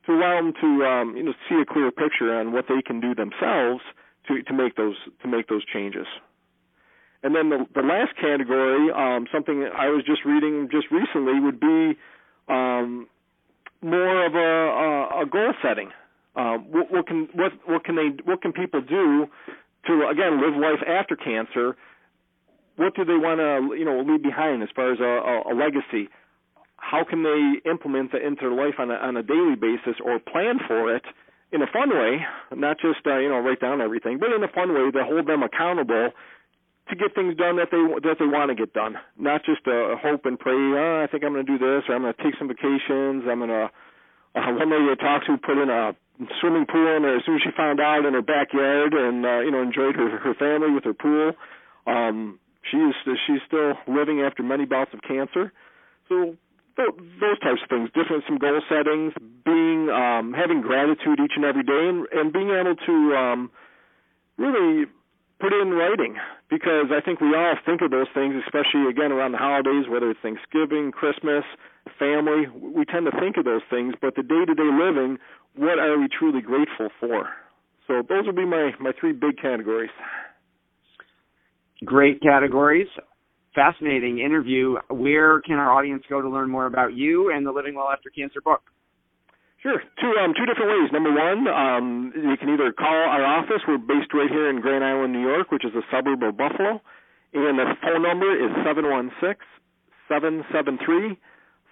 to 0.07 0.13
allow 0.13 0.41
them 0.41 0.53
to 0.59 0.85
um, 0.85 1.15
you 1.15 1.23
know 1.23 1.33
see 1.47 1.61
a 1.61 1.65
clear 1.65 1.91
picture 1.91 2.33
on 2.33 2.51
what 2.51 2.65
they 2.67 2.81
can 2.81 2.99
do 2.99 3.13
themselves 3.13 3.81
to 4.27 4.41
to 4.41 4.53
make 4.53 4.75
those 4.75 4.95
to 5.21 5.27
make 5.27 5.47
those 5.47 5.63
changes. 5.65 6.07
And 7.23 7.35
then 7.35 7.49
the, 7.49 7.65
the 7.75 7.81
last 7.81 8.15
category, 8.15 8.91
um, 8.91 9.27
something 9.31 9.67
I 9.75 9.89
was 9.89 10.03
just 10.05 10.23
reading 10.23 10.69
just 10.71 10.87
recently, 10.91 11.39
would 11.39 11.59
be 11.59 11.97
um, 12.47 13.07
more 13.81 14.25
of 14.25 14.35
a, 14.35 15.17
a, 15.17 15.23
a 15.23 15.25
goal 15.25 15.53
setting. 15.61 15.89
Um, 16.35 16.71
what, 16.71 16.91
what 16.91 17.07
can 17.07 17.27
what 17.33 17.51
what 17.65 17.83
can 17.83 17.95
they 17.95 18.09
what 18.23 18.41
can 18.41 18.53
people 18.53 18.81
do 18.81 19.27
to 19.87 20.07
again 20.07 20.39
live 20.39 20.55
life 20.55 20.83
after 20.87 21.15
cancer, 21.15 21.75
what 22.75 22.95
do 22.95 23.03
they 23.03 23.17
want 23.17 23.39
to 23.39 23.75
you 23.75 23.85
know 23.85 24.01
leave 24.01 24.21
behind 24.23 24.61
as 24.63 24.69
far 24.75 24.93
as 24.93 24.99
a, 24.99 25.03
a, 25.03 25.53
a 25.53 25.53
legacy? 25.55 26.09
How 26.77 27.03
can 27.03 27.23
they 27.23 27.69
implement 27.69 28.11
that 28.13 28.21
into 28.21 28.47
their 28.47 28.55
life 28.55 28.75
on 28.79 28.91
a, 28.91 28.95
on 28.95 29.17
a 29.17 29.23
daily 29.23 29.55
basis 29.55 29.99
or 30.03 30.19
plan 30.19 30.59
for 30.67 30.95
it 30.95 31.03
in 31.51 31.61
a 31.61 31.67
fun 31.67 31.89
way, 31.89 32.25
not 32.55 32.77
just 32.79 33.05
uh, 33.05 33.17
you 33.17 33.29
know 33.29 33.39
write 33.39 33.59
down 33.59 33.81
everything, 33.81 34.19
but 34.19 34.31
in 34.31 34.43
a 34.43 34.51
fun 34.51 34.73
way 34.73 34.91
to 34.91 35.03
hold 35.03 35.27
them 35.27 35.43
accountable 35.43 36.11
to 36.89 36.95
get 36.95 37.15
things 37.15 37.35
done 37.35 37.57
that 37.57 37.71
they 37.71 37.79
that 38.03 38.19
they 38.19 38.27
want 38.27 38.49
to 38.49 38.55
get 38.55 38.73
done, 38.73 38.95
not 39.17 39.43
just 39.43 39.63
uh, 39.67 39.95
hope 39.99 40.25
and 40.25 40.39
pray. 40.39 40.55
Oh, 40.55 41.03
I 41.03 41.07
think 41.11 41.23
I'm 41.23 41.33
going 41.33 41.45
to 41.45 41.51
do 41.51 41.59
this, 41.59 41.87
or 41.87 41.95
I'm 41.95 42.03
going 42.03 42.13
to 42.13 42.23
take 42.23 42.35
some 42.39 42.47
vacations. 42.47 43.27
I'm 43.27 43.39
going 43.39 43.51
to. 43.51 43.71
Uh, 44.35 44.53
one 44.53 44.69
lady 44.69 44.91
I 44.91 44.95
talked 44.95 45.25
to 45.27 45.37
put 45.39 45.57
in 45.57 45.69
a 45.69 45.95
swimming 46.39 46.65
pool 46.69 46.97
in 46.97 47.05
as 47.05 47.25
soon 47.25 47.35
as 47.35 47.41
she 47.41 47.49
found 47.55 47.79
out 47.79 48.05
in 48.05 48.13
her 48.13 48.21
backyard 48.21 48.93
and 48.93 49.25
uh, 49.25 49.39
you 49.39 49.51
know 49.51 49.61
enjoyed 49.61 49.95
her 49.95 50.19
her 50.19 50.35
family 50.35 50.71
with 50.71 50.83
her 50.83 50.93
pool. 50.93 51.31
Um, 51.87 52.39
she 52.69 52.77
is 52.77 52.95
she's 53.25 53.43
still 53.47 53.75
living 53.87 54.21
after 54.21 54.43
many 54.43 54.65
bouts 54.65 54.91
of 54.93 55.01
cancer. 55.01 55.51
So 56.09 56.35
those 56.77 57.39
types 57.39 57.61
of 57.63 57.69
things, 57.69 57.89
different 57.93 58.23
some 58.27 58.37
goal 58.37 58.61
settings, 58.69 59.13
being 59.43 59.89
um, 59.89 60.33
having 60.33 60.61
gratitude 60.61 61.19
each 61.19 61.33
and 61.35 61.45
every 61.45 61.63
day, 61.63 61.89
and, 61.89 62.05
and 62.13 62.31
being 62.31 62.49
able 62.53 62.75
to 62.75 62.95
um, 63.17 63.51
really 64.37 64.85
put 65.39 65.53
it 65.53 65.61
in 65.61 65.73
writing 65.73 66.17
because 66.49 66.89
I 66.89 67.01
think 67.01 67.21
we 67.21 67.35
all 67.35 67.55
think 67.65 67.81
of 67.81 67.91
those 67.91 68.07
things, 68.13 68.35
especially 68.45 68.89
again 68.89 69.11
around 69.11 69.33
the 69.33 69.37
holidays, 69.37 69.85
whether 69.89 70.09
it's 70.09 70.19
Thanksgiving, 70.21 70.91
Christmas, 70.91 71.43
family. 71.99 72.47
We 72.53 72.85
tend 72.85 73.05
to 73.05 73.15
think 73.19 73.37
of 73.37 73.45
those 73.45 73.65
things, 73.69 73.93
but 74.01 74.15
the 74.15 74.23
day-to-day 74.23 74.69
living, 74.69 75.17
what 75.55 75.79
are 75.79 75.97
we 75.97 76.07
truly 76.07 76.41
grateful 76.41 76.89
for? 76.99 77.29
So 77.87 78.03
those 78.07 78.25
would 78.25 78.35
be 78.35 78.45
my 78.45 78.71
my 78.79 78.91
three 78.99 79.13
big 79.13 79.37
categories. 79.41 79.91
Great 81.85 82.21
categories. 82.21 82.87
Fascinating 83.57 84.19
interview. 84.21 84.77
Where 84.93 85.41
can 85.41 85.57
our 85.57 85.73
audience 85.73 86.03
go 86.07 86.21
to 86.21 86.29
learn 86.29 86.45
more 86.53 86.67
about 86.67 86.93
you 86.93 87.33
and 87.33 87.41
the 87.41 87.49
Living 87.49 87.73
Well 87.73 87.89
After 87.89 88.11
Cancer 88.13 88.37
book? 88.39 88.61
Sure. 89.63 89.81
Two 89.97 90.13
um 90.21 90.37
two 90.37 90.45
different 90.45 90.69
ways. 90.69 90.93
Number 90.93 91.09
one, 91.09 91.47
um 91.49 92.13
you 92.13 92.37
can 92.37 92.53
either 92.53 92.69
call 92.71 92.93
our 92.93 93.25
office. 93.25 93.65
We're 93.67 93.81
based 93.81 94.13
right 94.13 94.29
here 94.29 94.47
in 94.53 94.61
Grand 94.61 94.85
Island, 94.85 95.11
New 95.11 95.25
York, 95.25 95.49
which 95.49 95.65
is 95.65 95.73
a 95.73 95.81
suburb 95.89 96.21
of 96.21 96.37
Buffalo. 96.37 96.77
And 97.33 97.57
the 97.57 97.73
phone 97.81 98.03
number 98.05 98.29
is 98.29 98.53
seven 98.63 98.85
one 98.85 99.09
six 99.19 99.41
seven 100.07 100.45
seven 100.53 100.77
three 100.85 101.17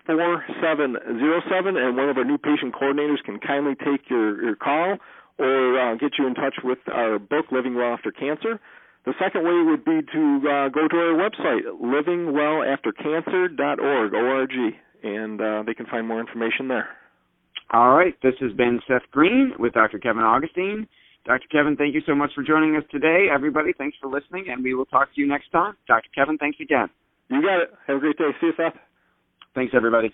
four 0.07 0.43
seven 0.65 0.97
zero 1.21 1.37
seven 1.53 1.77
and 1.77 1.95
one 1.95 2.09
of 2.09 2.17
our 2.17 2.25
new 2.25 2.39
patient 2.39 2.73
coordinators 2.73 3.21
can 3.23 3.37
kindly 3.39 3.75
take 3.77 4.09
your, 4.09 4.41
your 4.41 4.55
call 4.55 4.97
or 5.37 5.79
uh, 5.79 5.93
get 6.01 6.17
you 6.17 6.25
in 6.25 6.33
touch 6.33 6.55
with 6.63 6.79
our 6.91 7.19
book, 7.19 7.45
Living 7.51 7.75
Well 7.75 7.93
After 7.93 8.11
Cancer. 8.11 8.59
The 9.05 9.13
second 9.19 9.43
way 9.43 9.61
would 9.69 9.85
be 9.85 10.01
to 10.01 10.41
uh, 10.49 10.69
go 10.69 10.87
to 10.87 10.97
our 10.97 11.13
website, 11.13 11.61
livingwellaftercancer.org, 11.79 14.13
O-R-G, 14.13 14.79
and 15.03 15.39
uh, 15.39 15.61
they 15.65 15.75
can 15.75 15.85
find 15.85 16.07
more 16.07 16.19
information 16.19 16.67
there. 16.67 16.89
All 17.71 17.95
right. 17.95 18.15
This 18.23 18.33
has 18.41 18.51
been 18.53 18.81
Seth 18.87 19.03
Green 19.11 19.53
with 19.59 19.73
Dr. 19.73 19.99
Kevin 19.99 20.23
Augustine. 20.23 20.87
Dr. 21.25 21.45
Kevin, 21.51 21.75
thank 21.75 21.93
you 21.95 22.01
so 22.05 22.15
much 22.15 22.31
for 22.35 22.43
joining 22.43 22.75
us 22.75 22.83
today. 22.91 23.27
Everybody, 23.33 23.71
thanks 23.77 23.97
for 24.01 24.09
listening, 24.09 24.45
and 24.49 24.63
we 24.63 24.75
will 24.75 24.85
talk 24.85 25.13
to 25.13 25.21
you 25.21 25.27
next 25.27 25.51
time. 25.51 25.75
Dr. 25.87 26.09
Kevin, 26.13 26.37
thanks 26.37 26.59
again. 26.61 26.87
You 27.29 27.41
got 27.41 27.61
it. 27.61 27.71
Have 27.87 27.97
a 27.97 27.99
great 27.99 28.17
day. 28.17 28.29
See 28.39 28.47
you, 28.47 28.53
Seth. 28.57 28.73
Thanks, 29.55 29.73
everybody. 29.75 30.13